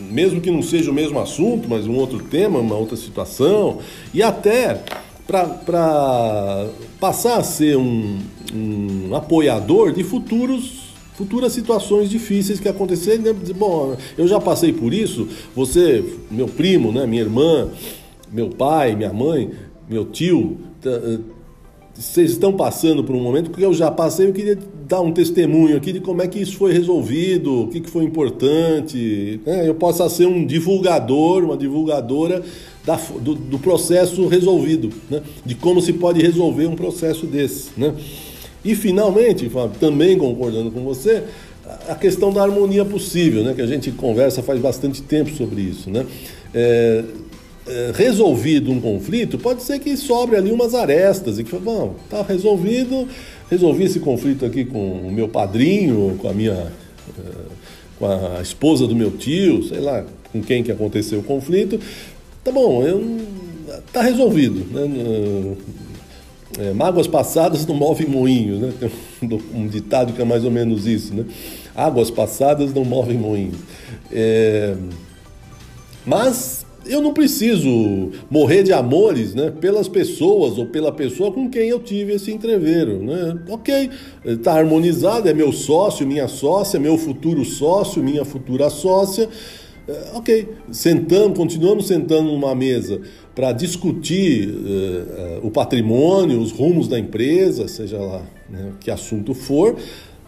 Mesmo 0.00 0.40
que 0.40 0.50
não 0.50 0.62
seja 0.62 0.90
o 0.90 0.94
mesmo 0.94 1.20
assunto, 1.20 1.68
mas 1.68 1.86
um 1.86 1.94
outro 1.96 2.18
tema, 2.20 2.58
uma 2.58 2.74
outra 2.74 2.96
situação, 2.96 3.78
e 4.14 4.22
até 4.22 4.80
para 5.26 6.66
passar 6.98 7.36
a 7.36 7.42
ser 7.42 7.76
um, 7.76 8.18
um 8.54 9.14
apoiador 9.14 9.92
de 9.92 10.02
futuros 10.02 10.81
futuras 11.14 11.52
situações 11.52 12.10
difíceis 12.10 12.60
que 12.60 12.68
acontecerem. 12.68 13.20
Né? 13.20 13.32
Bom, 13.56 13.96
eu 14.16 14.26
já 14.26 14.40
passei 14.40 14.72
por 14.72 14.92
isso, 14.92 15.28
você, 15.54 16.04
meu 16.30 16.48
primo, 16.48 16.92
né, 16.92 17.06
minha 17.06 17.22
irmã, 17.22 17.68
meu 18.30 18.48
pai, 18.48 18.96
minha 18.96 19.12
mãe, 19.12 19.50
meu 19.88 20.04
tio, 20.06 20.58
eh, 20.84 21.18
vocês 21.94 22.30
estão 22.30 22.54
passando 22.54 23.04
por 23.04 23.14
um 23.14 23.20
momento 23.20 23.50
que 23.50 23.62
eu 23.62 23.74
já 23.74 23.90
passei, 23.90 24.26
eu 24.26 24.32
queria 24.32 24.58
dar 24.88 25.02
um 25.02 25.12
testemunho 25.12 25.76
aqui 25.76 25.92
de 25.92 26.00
como 26.00 26.22
é 26.22 26.26
que 26.26 26.40
isso 26.40 26.56
foi 26.56 26.72
resolvido, 26.72 27.62
o 27.62 27.68
que, 27.68 27.80
que 27.80 27.90
foi 27.90 28.04
importante. 28.04 29.40
Né? 29.44 29.68
Eu 29.68 29.74
possa 29.74 30.08
ser 30.08 30.26
um 30.26 30.44
divulgador, 30.44 31.44
uma 31.44 31.56
divulgadora 31.56 32.42
da, 32.84 32.96
do, 33.20 33.34
do, 33.34 33.58
processo 33.58 34.26
resolvido, 34.26 34.90
né? 35.10 35.22
de 35.44 35.54
como 35.54 35.80
se 35.82 35.92
pode 35.92 36.20
resolver 36.20 36.66
um 36.66 36.74
processo 36.74 37.26
desse. 37.26 37.70
Né? 37.76 37.94
E 38.64 38.74
finalmente, 38.74 39.48
Fábio, 39.48 39.78
também 39.78 40.16
concordando 40.16 40.70
com 40.70 40.82
você, 40.82 41.24
a 41.88 41.94
questão 41.94 42.32
da 42.32 42.42
harmonia 42.42 42.84
possível, 42.84 43.42
né? 43.42 43.54
que 43.54 43.62
a 43.62 43.66
gente 43.66 43.90
conversa 43.92 44.42
faz 44.42 44.60
bastante 44.60 45.02
tempo 45.02 45.30
sobre 45.30 45.62
isso. 45.62 45.90
Né? 45.90 46.06
É, 46.54 47.04
é, 47.66 47.92
resolvido 47.94 48.70
um 48.70 48.80
conflito, 48.80 49.38
pode 49.38 49.62
ser 49.62 49.78
que 49.78 49.96
sobre 49.96 50.36
ali 50.36 50.50
umas 50.50 50.74
arestas 50.74 51.38
e 51.38 51.44
que, 51.44 51.56
bom, 51.56 51.96
tá 52.10 52.22
resolvido, 52.22 53.08
resolvi 53.50 53.84
esse 53.84 54.00
conflito 54.00 54.44
aqui 54.44 54.64
com 54.64 54.78
o 54.78 55.12
meu 55.12 55.28
padrinho, 55.28 56.16
com 56.20 56.28
a 56.28 56.32
minha, 56.32 56.52
é, 56.52 57.22
com 57.98 58.06
a 58.06 58.40
esposa 58.42 58.86
do 58.86 58.94
meu 58.94 59.10
tio, 59.12 59.62
sei 59.64 59.80
lá 59.80 60.04
com 60.32 60.42
quem 60.42 60.62
que 60.62 60.72
aconteceu 60.72 61.20
o 61.20 61.22
conflito, 61.22 61.78
tá 62.42 62.50
bom, 62.50 62.82
eu, 62.82 63.20
tá 63.92 64.00
resolvido, 64.02 64.64
né? 64.72 65.56
É, 66.58 66.72
mágoas 66.72 67.06
passadas 67.06 67.66
não 67.66 67.74
movem 67.74 68.06
moinhos, 68.06 68.60
né? 68.60 68.72
Tem 68.78 68.90
um, 69.22 69.62
um, 69.62 69.66
ditado 69.66 70.12
que 70.12 70.20
é 70.20 70.24
mais 70.24 70.44
ou 70.44 70.50
menos 70.50 70.86
isso, 70.86 71.14
né? 71.14 71.24
Águas 71.74 72.10
passadas 72.10 72.74
não 72.74 72.84
movem 72.84 73.16
moinhos. 73.16 73.56
É, 74.10 74.74
mas 76.04 76.66
eu 76.86 77.00
não 77.00 77.12
preciso 77.12 78.10
morrer 78.30 78.62
de 78.62 78.72
amores 78.72 79.34
né, 79.34 79.52
pelas 79.60 79.88
pessoas 79.88 80.58
ou 80.58 80.66
pela 80.66 80.90
pessoa 80.90 81.30
com 81.30 81.48
quem 81.48 81.68
eu 81.68 81.80
tive 81.80 82.12
esse 82.14 82.32
entreveiro. 82.32 83.02
Né? 83.02 83.38
Ok, 83.48 83.90
está 84.24 84.54
harmonizado, 84.54 85.28
é 85.28 85.32
meu 85.32 85.52
sócio, 85.52 86.06
minha 86.06 86.28
sócia, 86.28 86.80
meu 86.80 86.98
futuro 86.98 87.44
sócio, 87.44 88.02
minha 88.02 88.24
futura 88.24 88.68
sócia. 88.68 89.28
É, 89.88 90.10
ok, 90.14 90.48
sentamos, 90.70 91.36
continuamos 91.36 91.88
sentando 91.88 92.30
numa 92.30 92.54
mesa 92.54 93.00
para 93.34 93.52
discutir 93.52 94.48
uh, 94.48 95.42
uh, 95.42 95.46
o 95.46 95.50
patrimônio, 95.50 96.38
os 96.38 96.52
rumos 96.52 96.86
da 96.86 96.98
empresa, 96.98 97.66
seja 97.66 97.98
lá 97.98 98.22
né, 98.48 98.72
que 98.78 98.90
assunto 98.90 99.34
for, 99.34 99.76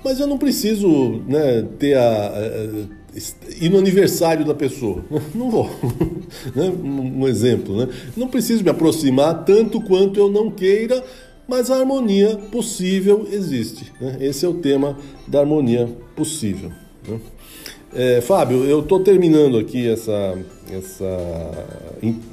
mas 0.04 0.18
eu 0.18 0.26
não 0.26 0.38
preciso 0.38 1.22
né, 1.28 1.64
ter 1.78 1.96
a, 1.96 2.32
a 2.32 3.64
ir 3.64 3.68
no 3.70 3.78
aniversário 3.78 4.44
da 4.44 4.54
pessoa. 4.54 5.04
Não 5.34 5.50
vou. 5.50 5.70
Né, 6.54 6.68
um 6.68 7.26
exemplo. 7.28 7.76
Né? 7.76 7.88
Não 8.16 8.28
preciso 8.28 8.64
me 8.64 8.68
aproximar 8.68 9.44
tanto 9.44 9.80
quanto 9.80 10.18
eu 10.18 10.30
não 10.30 10.50
queira, 10.50 11.02
mas 11.46 11.70
a 11.70 11.76
harmonia 11.76 12.36
possível 12.50 13.26
existe. 13.30 13.92
Né? 14.00 14.18
Esse 14.20 14.44
é 14.44 14.48
o 14.48 14.54
tema 14.54 14.98
da 15.28 15.40
harmonia 15.40 15.88
possível. 16.16 16.72
Né? 17.06 17.20
É, 17.94 18.20
Fábio, 18.20 18.64
eu 18.64 18.80
estou 18.80 18.98
terminando 19.00 19.57
aqui 19.57 19.88
essa, 19.88 20.37
essa, 20.68 21.90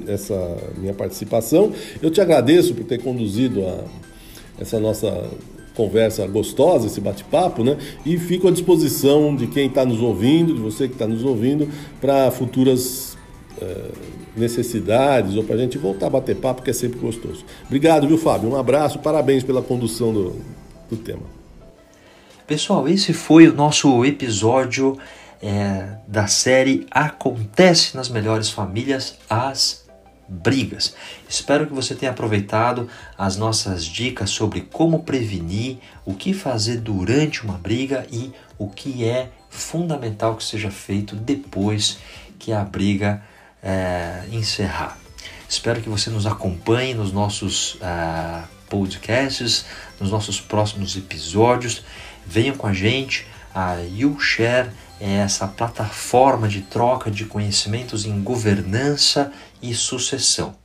essa 0.07 0.57
minha 0.77 0.93
participação. 0.93 1.71
Eu 2.01 2.09
te 2.09 2.19
agradeço 2.19 2.73
por 2.73 2.83
ter 2.83 2.99
conduzido 2.99 3.63
a, 3.67 3.83
essa 4.59 4.79
nossa 4.79 5.29
conversa 5.75 6.25
gostosa, 6.25 6.87
esse 6.87 6.99
bate-papo, 6.99 7.63
né? 7.63 7.77
E 8.03 8.17
fico 8.17 8.47
à 8.47 8.51
disposição 8.51 9.35
de 9.35 9.45
quem 9.45 9.67
está 9.67 9.85
nos 9.85 10.01
ouvindo, 10.01 10.53
de 10.55 10.59
você 10.59 10.87
que 10.87 10.93
está 10.93 11.07
nos 11.07 11.23
ouvindo, 11.23 11.69
para 12.01 12.31
futuras 12.31 13.15
é, 13.61 13.91
necessidades 14.35 15.35
ou 15.35 15.43
para 15.43 15.55
a 15.55 15.59
gente 15.59 15.77
voltar 15.77 16.07
a 16.07 16.09
bater 16.09 16.37
papo, 16.37 16.63
que 16.63 16.71
é 16.71 16.73
sempre 16.73 16.99
gostoso. 16.99 17.45
Obrigado, 17.67 18.07
viu, 18.07 18.17
Fábio? 18.17 18.49
Um 18.49 18.55
abraço, 18.55 18.97
parabéns 18.97 19.43
pela 19.43 19.61
condução 19.61 20.11
do, 20.11 20.35
do 20.89 20.97
tema. 20.97 21.23
Pessoal, 22.47 22.87
esse 22.87 23.13
foi 23.13 23.47
o 23.47 23.53
nosso 23.53 24.03
episódio 24.03 24.97
é, 25.41 25.97
da 26.07 26.27
série 26.27 26.85
Acontece 26.91 27.95
nas 27.95 28.09
Melhores 28.09 28.49
Famílias 28.49 29.17
as 29.29 29.81
Brigas. 30.27 30.95
Espero 31.27 31.67
que 31.67 31.73
você 31.73 31.93
tenha 31.93 32.11
aproveitado 32.11 32.87
as 33.17 33.35
nossas 33.35 33.83
dicas 33.83 34.29
sobre 34.29 34.61
como 34.61 35.03
prevenir, 35.03 35.79
o 36.05 36.13
que 36.13 36.33
fazer 36.33 36.77
durante 36.77 37.43
uma 37.43 37.57
briga 37.57 38.07
e 38.11 38.31
o 38.57 38.69
que 38.69 39.03
é 39.03 39.29
fundamental 39.49 40.37
que 40.37 40.43
seja 40.43 40.71
feito 40.71 41.15
depois 41.15 41.97
que 42.39 42.53
a 42.53 42.63
briga 42.63 43.21
é, 43.61 44.23
encerrar. 44.31 44.97
Espero 45.51 45.81
que 45.81 45.89
você 45.89 46.09
nos 46.09 46.25
acompanhe 46.25 46.93
nos 46.93 47.11
nossos 47.11 47.75
uh, 47.75 48.47
podcasts, 48.69 49.65
nos 49.99 50.09
nossos 50.09 50.39
próximos 50.39 50.95
episódios. 50.95 51.83
Venham 52.25 52.55
com 52.55 52.67
a 52.67 52.73
gente. 52.73 53.27
A 53.53 53.75
YouShare 53.81 54.69
é 55.01 55.15
essa 55.15 55.47
plataforma 55.47 56.47
de 56.47 56.61
troca 56.61 57.09
de 57.09 57.25
conhecimentos 57.25 58.05
em 58.05 58.21
governança 58.21 59.33
e 59.59 59.73
sucessão. 59.73 60.55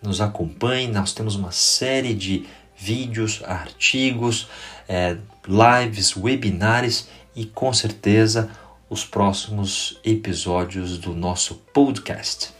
Nos 0.00 0.22
acompanhe, 0.22 0.88
nós 0.88 1.12
temos 1.12 1.36
uma 1.36 1.52
série 1.52 2.14
de 2.14 2.46
vídeos, 2.74 3.42
artigos, 3.44 4.48
é, 4.88 5.18
lives, 5.46 6.16
webinários 6.16 7.08
e 7.36 7.44
com 7.44 7.70
certeza 7.72 8.48
os 8.88 9.04
próximos 9.04 10.00
episódios 10.02 10.96
do 10.96 11.14
nosso 11.14 11.56
podcast. 11.74 12.57